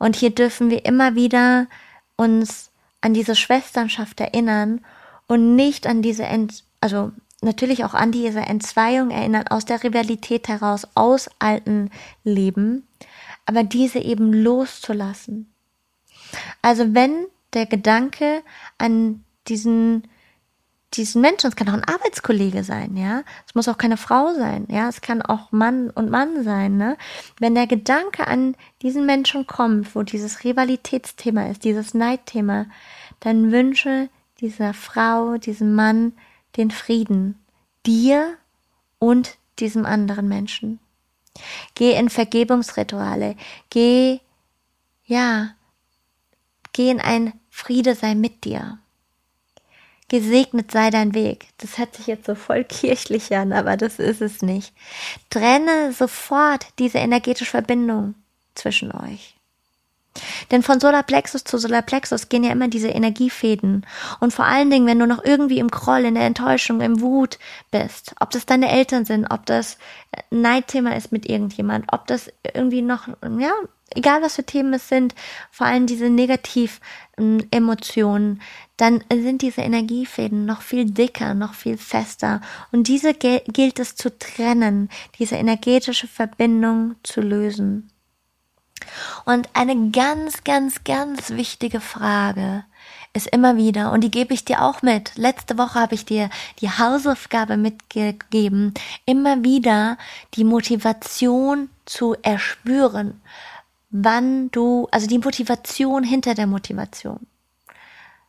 Und 0.00 0.16
hier 0.16 0.30
dürfen 0.30 0.68
wir 0.68 0.84
immer 0.84 1.14
wieder 1.14 1.68
uns 2.16 2.72
an 3.02 3.14
diese 3.14 3.36
Schwesternschaft 3.36 4.18
erinnern 4.18 4.84
und 5.30 5.54
nicht 5.54 5.86
an 5.86 6.02
diese, 6.02 6.24
Ent 6.24 6.64
also 6.80 7.12
natürlich 7.40 7.84
auch 7.84 7.94
an 7.94 8.10
diese 8.10 8.40
Entzweiung 8.40 9.12
erinnern 9.12 9.46
aus 9.46 9.64
der 9.64 9.82
Rivalität 9.84 10.48
heraus, 10.48 10.88
aus 10.94 11.30
alten 11.38 11.90
Leben, 12.24 12.88
aber 13.46 13.62
diese 13.62 14.00
eben 14.00 14.32
loszulassen. 14.32 15.48
Also 16.62 16.94
wenn 16.94 17.26
der 17.52 17.66
Gedanke 17.66 18.42
an 18.76 19.24
diesen 19.46 20.08
diesen 20.94 21.22
Menschen, 21.22 21.46
es 21.46 21.54
kann 21.54 21.68
auch 21.68 21.74
ein 21.74 21.84
Arbeitskollege 21.84 22.64
sein, 22.64 22.96
ja. 22.96 23.22
Es 23.46 23.54
muss 23.54 23.68
auch 23.68 23.78
keine 23.78 23.96
Frau 23.96 24.34
sein, 24.34 24.66
ja. 24.68 24.88
Es 24.88 25.00
kann 25.00 25.22
auch 25.22 25.52
Mann 25.52 25.90
und 25.90 26.10
Mann 26.10 26.42
sein, 26.42 26.76
ne. 26.76 26.96
Wenn 27.38 27.54
der 27.54 27.68
Gedanke 27.68 28.26
an 28.26 28.56
diesen 28.82 29.06
Menschen 29.06 29.46
kommt, 29.46 29.94
wo 29.94 30.02
dieses 30.02 30.42
Rivalitätsthema 30.42 31.46
ist, 31.46 31.62
dieses 31.62 31.94
Neidthema, 31.94 32.66
dann 33.20 33.52
wünsche 33.52 34.08
dieser 34.40 34.74
Frau, 34.74 35.36
diesem 35.36 35.74
Mann 35.74 36.12
den 36.56 36.70
Frieden, 36.70 37.38
dir 37.86 38.36
und 38.98 39.38
diesem 39.58 39.86
anderen 39.86 40.28
Menschen. 40.28 40.80
Geh 41.74 41.92
in 41.92 42.08
Vergebungsrituale, 42.08 43.36
geh, 43.70 44.20
ja, 45.04 45.54
geh 46.72 46.90
in 46.90 47.00
ein 47.00 47.32
Friede 47.50 47.94
sei 47.94 48.14
mit 48.14 48.44
dir. 48.44 48.78
Gesegnet 50.08 50.72
sei 50.72 50.90
dein 50.90 51.14
Weg. 51.14 51.46
Das 51.58 51.78
hört 51.78 51.94
sich 51.94 52.08
jetzt 52.08 52.26
so 52.26 52.34
voll 52.34 52.64
kirchlich 52.64 53.34
an, 53.36 53.52
aber 53.52 53.76
das 53.76 54.00
ist 54.00 54.20
es 54.20 54.42
nicht. 54.42 54.72
Trenne 55.30 55.92
sofort 55.92 56.66
diese 56.80 56.98
energetische 56.98 57.50
Verbindung 57.50 58.16
zwischen 58.56 58.90
euch. 58.90 59.39
Denn 60.50 60.62
von 60.62 60.80
Solarplexus 60.80 61.44
zu 61.44 61.58
Solarplexus 61.58 62.28
gehen 62.28 62.44
ja 62.44 62.52
immer 62.52 62.68
diese 62.68 62.88
Energiefäden. 62.88 63.86
Und 64.18 64.32
vor 64.32 64.44
allen 64.44 64.70
Dingen, 64.70 64.86
wenn 64.86 64.98
du 64.98 65.06
noch 65.06 65.24
irgendwie 65.24 65.58
im 65.58 65.68
Groll, 65.68 66.04
in 66.04 66.14
der 66.14 66.24
Enttäuschung, 66.24 66.80
im 66.80 67.00
Wut 67.00 67.38
bist, 67.70 68.14
ob 68.20 68.30
das 68.30 68.46
deine 68.46 68.70
Eltern 68.70 69.04
sind, 69.04 69.26
ob 69.30 69.46
das 69.46 69.78
ein 70.30 70.42
Neidthema 70.42 70.92
ist 70.92 71.12
mit 71.12 71.28
irgendjemand, 71.28 71.86
ob 71.92 72.06
das 72.06 72.32
irgendwie 72.54 72.82
noch, 72.82 73.08
ja, 73.38 73.52
egal 73.94 74.22
was 74.22 74.36
für 74.36 74.44
Themen 74.44 74.72
es 74.74 74.88
sind, 74.88 75.14
vor 75.50 75.66
allem 75.66 75.86
diese 75.86 76.10
Negativ-Emotionen, 76.10 78.40
dann 78.76 79.04
sind 79.10 79.42
diese 79.42 79.60
Energiefäden 79.60 80.46
noch 80.46 80.62
viel 80.62 80.86
dicker, 80.86 81.34
noch 81.34 81.54
viel 81.54 81.76
fester. 81.76 82.40
Und 82.72 82.88
diese 82.88 83.14
gilt 83.14 83.78
es 83.78 83.94
zu 83.94 84.18
trennen, 84.18 84.88
diese 85.18 85.36
energetische 85.36 86.08
Verbindung 86.08 86.96
zu 87.02 87.20
lösen. 87.20 87.90
Und 89.24 89.48
eine 89.54 89.90
ganz, 89.90 90.44
ganz, 90.44 90.84
ganz 90.84 91.30
wichtige 91.30 91.80
Frage 91.80 92.64
ist 93.12 93.26
immer 93.26 93.56
wieder, 93.56 93.90
und 93.90 94.02
die 94.02 94.10
gebe 94.10 94.34
ich 94.34 94.44
dir 94.44 94.62
auch 94.62 94.82
mit. 94.82 95.16
Letzte 95.16 95.58
Woche 95.58 95.80
habe 95.80 95.94
ich 95.94 96.04
dir 96.04 96.30
die 96.60 96.70
Hausaufgabe 96.70 97.56
mitgegeben, 97.56 98.74
immer 99.04 99.42
wieder 99.42 99.98
die 100.34 100.44
Motivation 100.44 101.70
zu 101.86 102.14
erspüren, 102.22 103.20
wann 103.90 104.50
du, 104.52 104.86
also 104.92 105.08
die 105.08 105.18
Motivation 105.18 106.04
hinter 106.04 106.34
der 106.34 106.46
Motivation. 106.46 107.26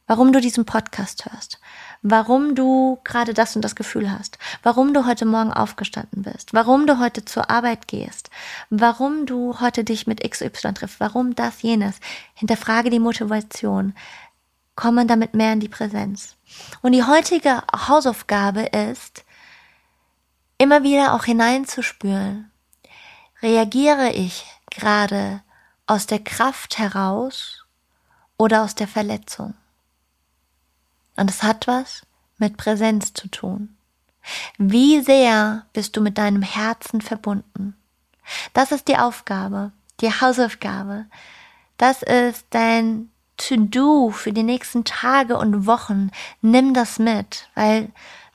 Warum 0.07 0.33
du 0.33 0.41
diesen 0.41 0.65
Podcast 0.65 1.25
hörst, 1.25 1.59
warum 2.01 2.55
du 2.55 2.99
gerade 3.03 3.33
das 3.33 3.55
und 3.55 3.61
das 3.61 3.75
Gefühl 3.75 4.11
hast, 4.11 4.37
warum 4.63 4.93
du 4.93 5.05
heute 5.05 5.25
Morgen 5.25 5.53
aufgestanden 5.53 6.23
bist, 6.23 6.53
warum 6.53 6.87
du 6.87 6.99
heute 6.99 7.25
zur 7.25 7.49
Arbeit 7.49 7.87
gehst, 7.87 8.29
warum 8.69 9.25
du 9.25 9.59
heute 9.59 9.83
dich 9.83 10.07
mit 10.07 10.27
XY 10.27 10.73
triffst, 10.73 10.99
warum 10.99 11.35
das, 11.35 11.61
jenes. 11.61 11.99
Hinterfrage 12.33 12.89
die 12.89 12.99
Motivation, 12.99 13.93
komme 14.75 15.05
damit 15.05 15.35
mehr 15.35 15.53
in 15.53 15.59
die 15.59 15.69
Präsenz. 15.69 16.35
Und 16.81 16.93
die 16.93 17.03
heutige 17.03 17.61
Hausaufgabe 17.87 18.61
ist, 18.61 19.23
immer 20.57 20.83
wieder 20.83 21.13
auch 21.13 21.25
hineinzuspüren, 21.25 22.51
reagiere 23.41 24.11
ich 24.11 24.45
gerade 24.69 25.41
aus 25.85 26.07
der 26.07 26.19
Kraft 26.19 26.77
heraus 26.77 27.65
oder 28.37 28.63
aus 28.63 28.75
der 28.75 28.87
Verletzung? 28.87 29.53
Und 31.21 31.29
es 31.29 31.43
hat 31.43 31.67
was 31.67 32.01
mit 32.39 32.57
Präsenz 32.57 33.13
zu 33.13 33.27
tun. 33.27 33.77
Wie 34.57 35.01
sehr 35.01 35.67
bist 35.71 35.95
du 35.95 36.01
mit 36.01 36.17
deinem 36.17 36.41
Herzen 36.41 36.99
verbunden? 36.99 37.77
Das 38.53 38.71
ist 38.71 38.87
die 38.87 38.97
Aufgabe, 38.97 39.71
die 39.99 40.09
Hausaufgabe. 40.09 41.05
Das 41.77 42.01
ist 42.01 42.47
dein 42.49 43.11
To-Do 43.37 44.09
für 44.09 44.33
die 44.33 44.41
nächsten 44.41 44.83
Tage 44.83 45.37
und 45.37 45.67
Wochen. 45.67 46.09
Nimm 46.41 46.73
das 46.73 46.97
mit, 46.97 47.49
weil 47.53 47.91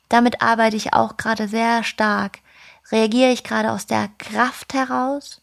damit 0.07 0.41
arbeite 0.41 0.77
ich 0.77 0.93
auch 0.93 1.17
gerade 1.17 1.49
sehr 1.49 1.83
stark. 1.83 2.39
Reagiere 2.89 3.33
ich 3.33 3.43
gerade 3.43 3.73
aus 3.73 3.85
der 3.85 4.07
Kraft 4.17 4.73
heraus 4.73 5.41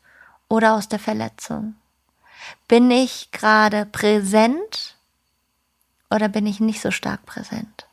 oder 0.49 0.73
aus 0.73 0.89
der 0.89 0.99
Verletzung? 0.99 1.75
Bin 2.69 2.91
ich 2.91 3.33
gerade 3.33 3.85
präsent 3.85 4.94
oder 6.15 6.29
bin 6.29 6.47
ich 6.47 6.61
nicht 6.61 6.81
so 6.81 6.91
stark 6.91 7.27
präsent? 7.27 7.87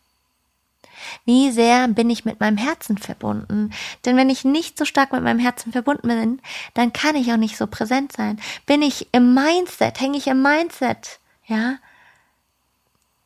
Wie 1.26 1.52
sehr 1.52 1.88
bin 1.88 2.10
ich 2.10 2.26
mit 2.26 2.40
meinem 2.40 2.58
Herzen 2.58 2.98
verbunden? 2.98 3.74
Denn 4.06 4.16
wenn 4.16 4.30
ich 4.30 4.46
nicht 4.46 4.78
so 4.78 4.86
stark 4.86 5.12
mit 5.12 5.24
meinem 5.24 5.40
Herzen 5.40 5.72
verbunden 5.72 6.08
bin, 6.08 6.42
dann 6.76 6.94
kann 6.94 7.16
ich 7.16 7.32
auch 7.32 7.38
nicht 7.38 7.58
so 7.58 7.66
präsent 7.66 8.12
sein. 8.12 8.40
Bin 8.68 8.84
ich 8.84 9.08
im 9.12 9.34
Mindset, 9.34 10.00
hänge 10.00 10.18
ich 10.18 10.28
im 10.28 10.44
Mindset, 10.44 11.20
ja, 11.48 11.78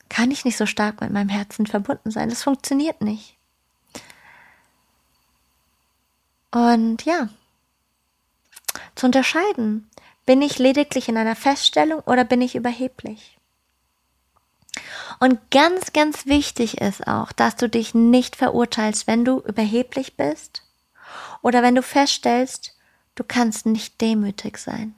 kann 0.07 0.31
ich 0.31 0.45
nicht 0.45 0.57
so 0.57 0.65
stark 0.65 1.01
mit 1.01 1.11
meinem 1.11 1.29
Herzen 1.29 1.67
verbunden 1.67 2.09
sein. 2.09 2.29
Das 2.29 2.43
funktioniert 2.43 3.01
nicht. 3.01 3.35
Und 6.51 7.03
ja, 7.03 7.27
zu 8.95 9.07
unterscheiden, 9.07 9.89
bin 10.25 10.41
ich 10.41 10.57
lediglich 10.57 11.09
in 11.09 11.17
einer 11.17 11.35
Feststellung 11.35 11.99
oder 12.05 12.23
bin 12.23 12.41
ich 12.41 12.55
überheblich? 12.55 13.34
Und 15.19 15.51
ganz, 15.51 15.93
ganz 15.93 16.25
wichtig 16.25 16.81
ist 16.81 17.07
auch, 17.07 17.31
dass 17.31 17.55
du 17.55 17.69
dich 17.69 17.93
nicht 17.93 18.35
verurteilst, 18.35 19.07
wenn 19.07 19.25
du 19.25 19.39
überheblich 19.39 20.17
bist 20.17 20.63
oder 21.41 21.61
wenn 21.61 21.75
du 21.75 21.81
feststellst, 21.81 22.75
du 23.15 23.23
kannst 23.23 23.65
nicht 23.65 24.01
demütig 24.01 24.57
sein. 24.57 24.95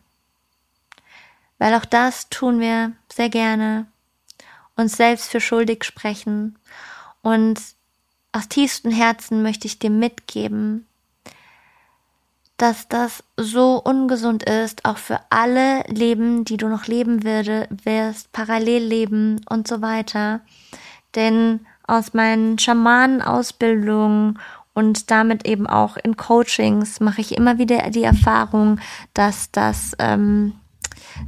Weil 1.57 1.73
auch 1.73 1.85
das 1.85 2.29
tun 2.29 2.59
wir 2.59 2.93
sehr 3.11 3.29
gerne, 3.29 3.87
uns 4.75 4.95
selbst 4.95 5.29
für 5.29 5.41
schuldig 5.41 5.83
sprechen. 5.83 6.57
Und 7.21 7.59
aus 8.31 8.47
tiefstem 8.47 8.91
Herzen 8.91 9.41
möchte 9.41 9.67
ich 9.67 9.79
dir 9.79 9.89
mitgeben, 9.89 10.87
dass 12.57 12.87
das 12.87 13.23
so 13.37 13.81
ungesund 13.81 14.43
ist, 14.43 14.83
auch 14.83 14.97
für 14.97 15.19
alle 15.29 15.83
Leben, 15.87 16.43
die 16.43 16.57
du 16.57 16.67
noch 16.67 16.87
leben 16.87 17.23
würde, 17.23 17.67
wirst, 17.83 18.31
Parallelleben 18.31 19.41
und 19.47 19.67
so 19.67 19.81
weiter. 19.81 20.41
Denn 21.15 21.61
aus 21.85 22.13
meinen 22.13 22.57
Schamanenausbildungen 22.57 24.39
und 24.73 25.09
damit 25.09 25.47
eben 25.47 25.67
auch 25.67 25.97
in 25.97 26.17
Coachings 26.17 26.99
mache 26.99 27.21
ich 27.21 27.35
immer 27.35 27.57
wieder 27.57 27.89
die 27.89 28.03
Erfahrung, 28.03 28.79
dass 29.13 29.51
das 29.51 29.93
ähm, 29.99 30.53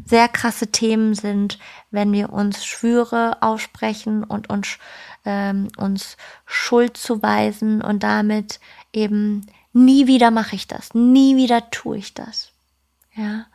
sehr 0.06 0.28
krasse 0.28 0.68
Themen 0.68 1.14
sind, 1.14 1.60
wenn 1.92 2.12
wir 2.12 2.32
uns 2.32 2.66
Schwüre 2.66 3.42
aussprechen 3.42 4.24
und 4.24 4.50
uns, 4.50 4.78
ähm, 5.26 5.68
uns 5.78 6.18
Schuld 6.46 6.98
zuweisen 6.98 7.82
und 7.82 8.04
damit 8.04 8.60
eben 8.94 9.48
Nie 9.74 10.08
wieder 10.08 10.32
mache 10.32 10.56
ich 10.56 10.68
das. 10.68 10.94
Nie 10.94 11.36
wieder 11.36 11.70
tue 11.70 11.98
ich 11.98 12.14
das. 12.14 12.52
Ja. 13.16 13.46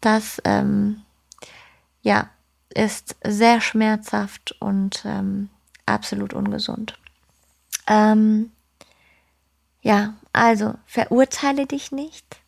Das, 0.00 0.40
ähm, 0.44 1.02
ja, 2.02 2.30
ist 2.74 3.16
sehr 3.24 3.60
schmerzhaft 3.60 4.52
und 4.60 5.02
ähm, 5.04 5.50
absolut 5.86 6.32
ungesund. 6.32 6.98
Ähm, 7.86 8.52
ja, 9.82 10.14
also 10.32 10.74
verurteile 10.86 11.66
dich 11.66 11.90
nicht, 11.90 12.40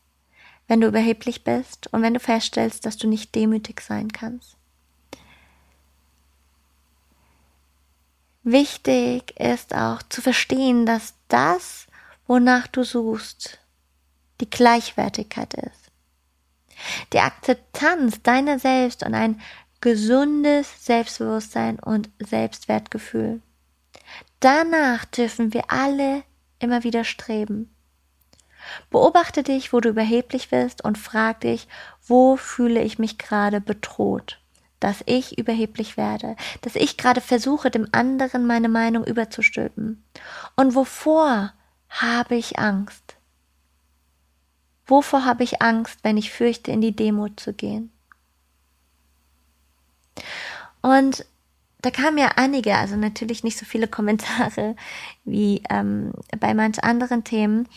wenn 0.68 0.80
du 0.80 0.88
überheblich 0.88 1.44
bist 1.44 1.92
und 1.92 2.02
wenn 2.02 2.14
du 2.14 2.20
feststellst, 2.20 2.86
dass 2.86 2.96
du 2.96 3.08
nicht 3.08 3.34
demütig 3.34 3.80
sein 3.80 4.12
kannst. 4.12 4.56
Wichtig 8.44 9.38
ist 9.38 9.72
auch 9.72 10.02
zu 10.02 10.20
verstehen, 10.20 10.84
dass 10.84 11.14
das, 11.28 11.86
wonach 12.26 12.66
du 12.66 12.82
suchst, 12.82 13.60
die 14.40 14.50
Gleichwertigkeit 14.50 15.54
ist. 15.54 15.92
Die 17.12 17.20
Akzeptanz 17.20 18.20
deiner 18.22 18.58
selbst 18.58 19.04
und 19.04 19.14
ein 19.14 19.40
gesundes 19.80 20.84
Selbstbewusstsein 20.84 21.78
und 21.78 22.10
Selbstwertgefühl. 22.18 23.42
Danach 24.40 25.04
dürfen 25.04 25.54
wir 25.54 25.70
alle 25.70 26.24
immer 26.58 26.82
wieder 26.82 27.04
streben. 27.04 27.72
Beobachte 28.90 29.44
dich, 29.44 29.72
wo 29.72 29.78
du 29.78 29.90
überheblich 29.90 30.50
bist 30.50 30.82
und 30.82 30.98
frag 30.98 31.42
dich, 31.42 31.68
wo 32.04 32.36
fühle 32.36 32.82
ich 32.82 32.98
mich 32.98 33.18
gerade 33.18 33.60
bedroht 33.60 34.41
dass 34.82 35.02
ich 35.06 35.38
überheblich 35.38 35.96
werde, 35.96 36.36
dass 36.62 36.74
ich 36.74 36.96
gerade 36.96 37.20
versuche, 37.20 37.70
dem 37.70 37.86
anderen 37.92 38.46
meine 38.46 38.68
Meinung 38.68 39.04
überzustülpen. 39.04 40.02
Und 40.56 40.74
wovor 40.74 41.52
habe 41.88 42.34
ich 42.34 42.58
Angst? 42.58 43.16
Wovor 44.86 45.24
habe 45.24 45.44
ich 45.44 45.62
Angst, 45.62 46.00
wenn 46.02 46.16
ich 46.16 46.32
fürchte, 46.32 46.72
in 46.72 46.80
die 46.80 46.96
Demut 46.96 47.38
zu 47.38 47.52
gehen? 47.52 47.92
Und 50.80 51.24
da 51.82 51.90
kamen 51.90 52.18
ja 52.18 52.32
einige, 52.36 52.76
also 52.76 52.96
natürlich 52.96 53.42
nicht 53.42 53.58
so 53.58 53.64
viele 53.64 53.88
Kommentare 53.88 54.76
wie 55.24 55.62
ähm, 55.68 56.12
bei 56.38 56.54
manch 56.54 56.82
anderen 56.82 57.24
Themen, 57.24 57.68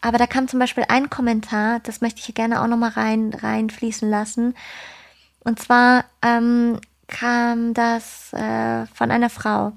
aber 0.00 0.18
da 0.18 0.26
kam 0.26 0.48
zum 0.48 0.58
Beispiel 0.58 0.84
ein 0.88 1.10
Kommentar, 1.10 1.80
das 1.80 2.00
möchte 2.00 2.18
ich 2.18 2.26
hier 2.26 2.34
gerne 2.34 2.60
auch 2.60 2.66
nochmal 2.66 2.90
rein 2.90 3.32
reinfließen 3.32 4.08
lassen. 4.10 4.54
Und 5.44 5.60
zwar 5.60 6.04
ähm, 6.22 6.80
kam 7.08 7.74
das 7.74 8.32
äh, 8.32 8.86
von 8.86 9.10
einer 9.10 9.30
Frau. 9.30 9.72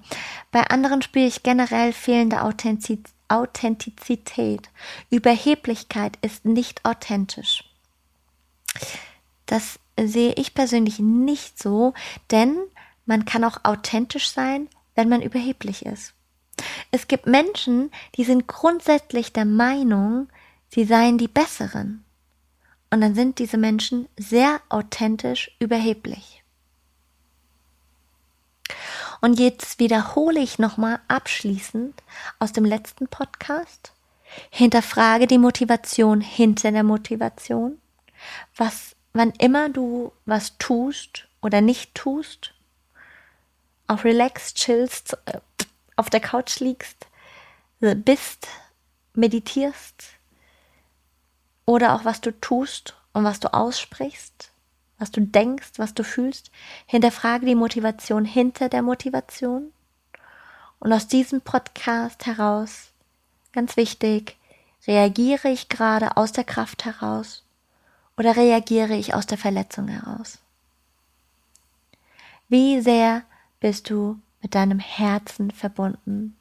Bei 0.51 0.61
anderen 0.67 1.01
spüre 1.01 1.25
ich 1.25 1.43
generell 1.43 1.93
fehlende 1.93 2.41
Authentiz 2.41 3.11
Authentizität. 3.27 4.69
Überheblichkeit 5.09 6.17
ist 6.21 6.45
nicht 6.45 6.85
authentisch. 6.85 7.63
Das 9.47 9.79
sehe 9.99 10.33
ich 10.33 10.53
persönlich 10.53 10.99
nicht 10.99 11.57
so, 11.61 11.95
denn 12.29 12.55
man 13.07 13.25
kann 13.25 13.43
auch 13.43 13.59
authentisch 13.63 14.29
sein, 14.29 14.69
wenn 14.93 15.09
man 15.09 15.23
überheblich 15.23 15.87
ist. 15.87 16.13
Es 16.91 17.07
gibt 17.07 17.25
Menschen, 17.25 17.91
die 18.15 18.23
sind 18.23 18.47
grundsätzlich 18.47 19.33
der 19.33 19.45
Meinung, 19.45 20.29
sie 20.69 20.85
seien 20.85 21.17
die 21.17 21.27
Besseren. 21.27 22.04
Und 22.89 23.01
dann 23.01 23.15
sind 23.15 23.39
diese 23.39 23.57
Menschen 23.57 24.07
sehr 24.17 24.61
authentisch 24.69 25.51
überheblich. 25.59 26.43
Und 29.21 29.39
jetzt 29.39 29.79
wiederhole 29.79 30.39
ich 30.39 30.59
nochmal 30.59 30.99
abschließend 31.07 32.01
aus 32.39 32.51
dem 32.51 32.65
letzten 32.65 33.07
Podcast. 33.07 33.91
Hinterfrage 34.49 35.27
die 35.27 35.37
Motivation 35.37 36.21
hinter 36.21 36.71
der 36.71 36.83
Motivation. 36.83 37.79
Was, 38.55 38.95
wann 39.13 39.31
immer 39.31 39.69
du 39.69 40.11
was 40.25 40.57
tust 40.57 41.27
oder 41.41 41.61
nicht 41.61 41.95
tust, 41.95 42.53
auf 43.87 44.03
relax, 44.03 44.53
chillst, 44.53 45.17
äh, 45.25 45.39
auf 45.95 46.09
der 46.09 46.19
Couch 46.19 46.59
liegst, 46.59 47.07
bist, 47.79 48.47
meditierst, 49.13 50.14
oder 51.65 51.95
auch 51.95 52.05
was 52.05 52.21
du 52.21 52.31
tust 52.31 52.95
und 53.13 53.23
was 53.23 53.39
du 53.39 53.53
aussprichst. 53.53 54.51
was 54.97 55.11
du 55.11 55.21
denkst, 55.21 55.73
was 55.77 55.93
du 55.93 56.03
fühlst. 56.03 56.51
Hinterfrage 56.85 57.45
die 57.45 57.55
Motivation 57.55 58.23
hinter 58.23 58.69
der 58.69 58.81
Motivation. 58.81 59.73
Und 60.79 60.93
aus 60.93 61.07
diesem 61.07 61.41
Podcast 61.41 62.25
heraus, 62.25 62.91
ganz 63.51 63.75
wichtig, 63.75 64.37
reagiere 64.87 65.49
ich 65.49 65.69
gerade 65.69 66.15
aus 66.15 66.31
der 66.31 66.43
Kraft 66.43 66.85
heraus 66.85 67.43
oder 68.17 68.35
reagiere 68.35 68.95
ich 68.95 69.13
aus 69.13 69.25
der 69.25 69.37
Verletzung 69.37 69.87
heraus? 69.87 70.39
Wie 72.47 72.79
sehr 72.79 73.23
bist 73.59 73.89
du 73.89 74.19
mit 74.41 74.55
deinem 74.55 74.79
Herzen 74.79 75.51
verbunden? 75.51 76.37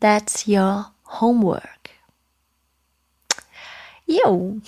That's 0.00 0.46
your 0.46 0.92
homework. 1.20 1.93
Jo. 4.14 4.60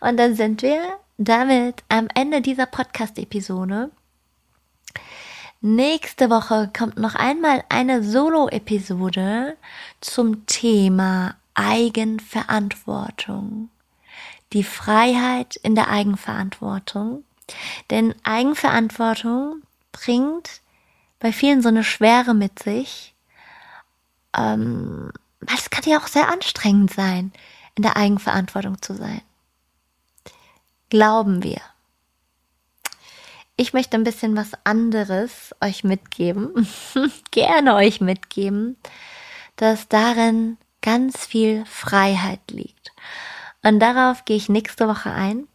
Und 0.00 0.16
dann 0.16 0.34
sind 0.34 0.62
wir 0.62 0.98
damit 1.18 1.84
am 1.88 2.08
Ende 2.14 2.40
dieser 2.40 2.66
Podcast-Episode. 2.66 3.90
Nächste 5.60 6.28
Woche 6.28 6.70
kommt 6.76 6.98
noch 6.98 7.14
einmal 7.14 7.62
eine 7.68 8.02
Solo-Episode 8.02 9.56
zum 10.00 10.44
Thema 10.46 11.36
Eigenverantwortung. 11.54 13.70
Die 14.52 14.64
Freiheit 14.64 15.54
in 15.56 15.76
der 15.76 15.88
Eigenverantwortung. 15.88 17.22
Denn 17.90 18.14
Eigenverantwortung 18.24 19.62
bringt 19.92 20.62
bei 21.20 21.32
vielen 21.32 21.62
so 21.62 21.68
eine 21.68 21.84
Schwere 21.84 22.34
mit 22.34 22.58
sich. 22.58 23.14
Ähm, 24.36 25.12
weil 25.40 25.58
es 25.58 25.70
kann 25.70 25.84
ja 25.84 25.98
auch 25.98 26.08
sehr 26.08 26.28
anstrengend 26.28 26.92
sein, 26.92 27.32
in 27.76 27.82
der 27.82 27.96
Eigenverantwortung 27.96 28.80
zu 28.82 28.94
sein. 28.94 29.22
Glauben 30.90 31.42
wir. 31.42 31.60
Ich 33.56 33.72
möchte 33.72 33.96
ein 33.96 34.04
bisschen 34.04 34.36
was 34.36 34.52
anderes 34.64 35.54
euch 35.60 35.84
mitgeben, 35.84 36.66
gerne 37.30 37.74
euch 37.74 38.00
mitgeben, 38.00 38.76
dass 39.56 39.88
darin 39.88 40.58
ganz 40.80 41.26
viel 41.26 41.64
Freiheit 41.66 42.50
liegt. 42.50 42.92
Und 43.62 43.78
darauf 43.78 44.24
gehe 44.24 44.36
ich 44.36 44.48
nächste 44.48 44.88
Woche 44.88 45.10
ein 45.12 45.46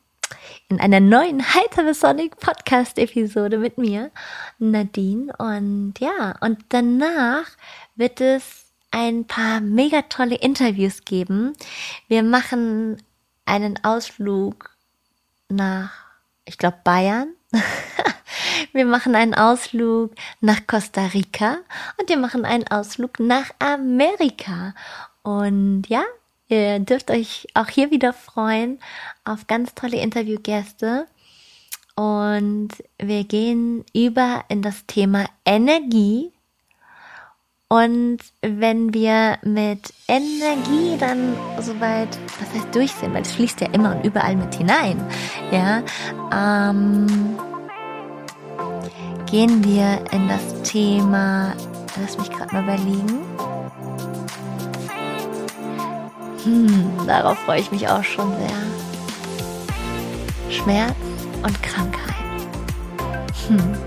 in 0.69 0.79
einer 0.79 0.99
neuen 0.99 1.53
Heiter 1.53 1.93
Sonic 1.93 2.37
Podcast 2.37 2.97
Episode 2.97 3.57
mit 3.57 3.77
mir, 3.77 4.11
Nadine. 4.59 5.33
Und 5.37 5.95
ja, 5.99 6.35
und 6.41 6.59
danach 6.69 7.45
wird 7.95 8.21
es 8.21 8.66
ein 8.97 9.25
paar 9.25 9.61
mega 9.61 10.01
tolle 10.01 10.33
Interviews 10.33 11.05
geben. 11.05 11.53
Wir 12.07 12.23
machen 12.23 12.97
einen 13.45 13.77
Ausflug 13.83 14.71
nach, 15.49 15.91
ich 16.45 16.57
glaube, 16.57 16.79
Bayern. 16.83 17.29
wir 18.73 18.85
machen 18.85 19.13
einen 19.13 19.35
Ausflug 19.35 20.15
nach 20.41 20.65
Costa 20.65 21.05
Rica 21.05 21.59
und 21.99 22.09
wir 22.09 22.17
machen 22.17 22.43
einen 22.43 22.67
Ausflug 22.69 23.19
nach 23.19 23.51
Amerika. 23.59 24.73
Und 25.21 25.83
ja, 25.89 26.03
ihr 26.47 26.79
dürft 26.79 27.11
euch 27.11 27.45
auch 27.53 27.67
hier 27.67 27.91
wieder 27.91 28.13
freuen 28.13 28.79
auf 29.25 29.45
ganz 29.45 29.75
tolle 29.75 29.97
Interviewgäste. 29.97 31.05
Und 31.95 32.69
wir 32.97 33.25
gehen 33.25 33.85
über 33.93 34.43
in 34.49 34.63
das 34.63 34.87
Thema 34.87 35.25
Energie 35.45 36.31
und 37.69 38.19
wenn 38.41 38.93
wir 38.93 39.39
mit 39.43 39.93
Energie 40.07 40.97
dann 40.97 41.35
soweit, 41.59 42.17
was 42.39 42.53
heißt 42.53 42.73
durch 42.73 42.91
sind, 42.93 43.13
weil 43.13 43.23
es 43.23 43.31
fließt 43.33 43.59
ja 43.59 43.67
immer 43.73 43.95
und 43.95 44.05
überall 44.05 44.37
mit 44.37 44.55
hinein, 44.55 45.05
ja, 45.51 45.83
ähm, 46.31 47.37
gehen 49.29 49.61
wir 49.65 49.99
in 50.11 50.29
das 50.29 50.61
Thema, 50.63 51.53
lass 52.01 52.17
mich 52.17 52.31
gerade 52.31 52.55
mal 52.55 52.63
überlegen. 52.63 53.19
Hm, 56.45 56.91
darauf 57.05 57.37
freue 57.39 57.59
ich 57.59 57.71
mich 57.71 57.89
auch 57.89 58.03
schon 58.03 58.31
sehr. 58.37 58.57
Schmerz 60.49 60.95
und 61.43 61.61
Krankheit. 61.61 62.15
Hm. 63.49 63.77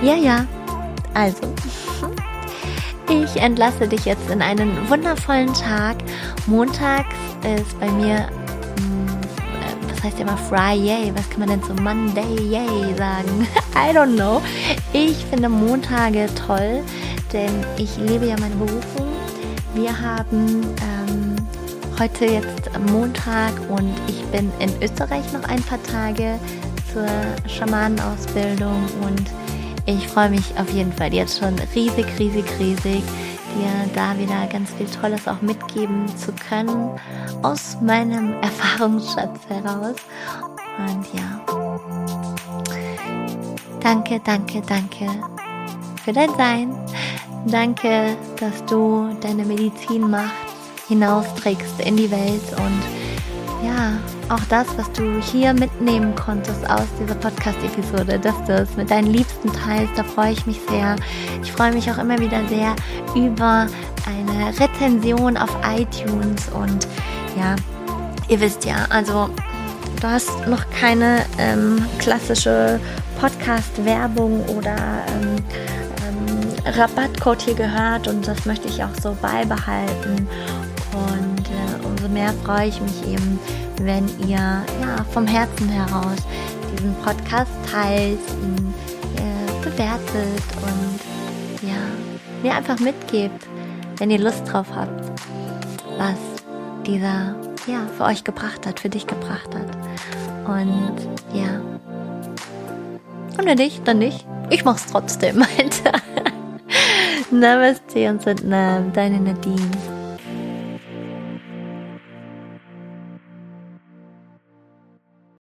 Ja, 0.00 0.14
ja. 0.14 0.46
Also. 1.12 1.42
Ich 3.08 3.36
entlasse 3.40 3.86
dich 3.86 4.04
jetzt 4.04 4.28
in 4.30 4.42
einen 4.42 4.88
wundervollen 4.88 5.52
Tag. 5.54 5.96
Montags 6.46 7.14
ist 7.44 7.78
bei 7.78 7.88
mir, 7.92 8.26
hm, 8.78 9.06
äh, 9.06 9.92
was 9.92 10.02
heißt 10.02 10.18
immer 10.18 10.36
Friday? 10.36 11.12
Was 11.14 11.30
kann 11.30 11.40
man 11.40 11.50
denn 11.50 11.62
zu 11.62 11.72
Monday 11.74 12.34
yay 12.42 12.94
sagen? 12.96 13.46
I 13.76 13.96
don't 13.96 14.16
know. 14.16 14.42
Ich 14.92 15.24
finde 15.26 15.48
Montage 15.48 16.26
toll, 16.34 16.82
denn 17.32 17.64
ich 17.76 17.96
lebe 17.96 18.26
ja 18.26 18.36
meine 18.40 18.56
Berufung. 18.56 19.06
Wir 19.74 19.96
haben 19.96 20.74
ähm, 20.80 21.36
heute 22.00 22.24
jetzt 22.24 22.70
Montag 22.90 23.52
und 23.68 23.94
ich 24.08 24.20
bin 24.26 24.50
in 24.58 24.70
Österreich 24.82 25.32
noch 25.32 25.44
ein 25.48 25.62
paar 25.62 25.82
Tage 25.84 26.40
zur 26.92 27.06
Schamanenausbildung 27.48 28.84
und 29.02 29.30
ich 29.86 30.08
freue 30.08 30.30
mich 30.30 30.58
auf 30.58 30.68
jeden 30.70 30.92
Fall 30.92 31.14
jetzt 31.14 31.38
schon 31.38 31.54
riesig, 31.74 32.06
riesig, 32.18 32.44
riesig, 32.58 33.02
dir 33.54 33.90
da 33.94 34.18
wieder 34.18 34.46
ganz 34.50 34.70
viel 34.72 34.86
Tolles 34.86 35.26
auch 35.28 35.40
mitgeben 35.40 36.06
zu 36.16 36.32
können 36.32 36.90
aus 37.42 37.76
meinem 37.80 38.34
Erfahrungsschatz 38.42 39.38
heraus. 39.48 39.96
Und 40.78 41.06
ja, 41.14 41.40
danke, 43.80 44.20
danke, 44.24 44.60
danke 44.66 45.06
für 46.04 46.12
dein 46.12 46.30
Sein. 46.36 46.74
Danke, 47.46 48.16
dass 48.40 48.64
du 48.66 49.08
deine 49.20 49.44
Medizinmacht 49.44 50.34
hinausträgst 50.88 51.80
in 51.80 51.96
die 51.96 52.10
Welt 52.10 52.42
und 52.58 52.95
ja, 53.62 53.98
auch 54.28 54.44
das, 54.48 54.66
was 54.76 54.90
du 54.92 55.20
hier 55.20 55.52
mitnehmen 55.54 56.14
konntest 56.14 56.68
aus 56.68 56.86
dieser 57.00 57.14
Podcast-Episode, 57.14 58.18
dass 58.18 58.34
du 58.44 58.54
es 58.54 58.76
mit 58.76 58.90
deinen 58.90 59.12
Liebsten 59.12 59.52
teilst, 59.52 59.96
da 59.96 60.04
freue 60.04 60.32
ich 60.32 60.46
mich 60.46 60.60
sehr. 60.68 60.96
Ich 61.42 61.52
freue 61.52 61.72
mich 61.72 61.90
auch 61.90 61.98
immer 61.98 62.18
wieder 62.18 62.46
sehr 62.48 62.74
über 63.14 63.66
eine 64.06 64.58
Rezension 64.58 65.36
auf 65.36 65.50
iTunes 65.64 66.48
und 66.50 66.86
ja, 67.36 67.56
ihr 68.28 68.40
wisst 68.40 68.64
ja, 68.64 68.86
also 68.90 69.30
du 70.00 70.08
hast 70.08 70.46
noch 70.46 70.68
keine 70.70 71.24
ähm, 71.38 71.84
klassische 71.98 72.78
Podcast-Werbung 73.20 74.44
oder 74.46 74.76
ähm, 75.08 75.36
ähm, 76.06 76.74
Rabattcode 76.74 77.42
hier 77.42 77.54
gehört 77.54 78.08
und 78.08 78.26
das 78.26 78.44
möchte 78.44 78.68
ich 78.68 78.82
auch 78.82 78.94
so 79.00 79.16
beibehalten. 79.20 80.28
Mehr 82.16 82.32
freue 82.44 82.68
ich 82.68 82.80
mich 82.80 83.12
eben, 83.12 83.38
wenn 83.82 84.08
ihr 84.26 84.38
ja 84.38 85.04
vom 85.12 85.26
Herzen 85.26 85.68
heraus 85.68 86.16
diesen 86.72 86.94
Podcast 87.04 87.50
teilt, 87.70 88.18
ihn 88.42 88.74
äh, 89.16 89.62
bewertet 89.62 90.42
und 90.62 91.68
ja, 91.68 91.76
mir 92.42 92.54
einfach 92.54 92.78
mitgebt, 92.80 93.46
wenn 93.98 94.10
ihr 94.10 94.18
Lust 94.18 94.50
drauf 94.50 94.66
habt, 94.74 95.12
was 95.98 96.16
dieser 96.86 97.36
ja 97.66 97.86
für 97.98 98.04
euch 98.04 98.24
gebracht 98.24 98.66
hat, 98.66 98.80
für 98.80 98.88
dich 98.88 99.06
gebracht 99.06 99.54
hat. 99.54 99.76
Und 100.48 100.96
ja. 101.34 101.60
Und 103.36 103.44
wenn 103.44 103.58
nicht, 103.58 103.86
dann 103.86 103.98
nicht. 103.98 104.26
Ich 104.48 104.64
mach's 104.64 104.86
trotzdem, 104.90 105.42
Alter. 105.58 106.00
Namaste 107.30 108.08
und 108.08 108.22
Sitnam, 108.22 108.90
deine 108.94 109.20
Nadine. 109.20 109.95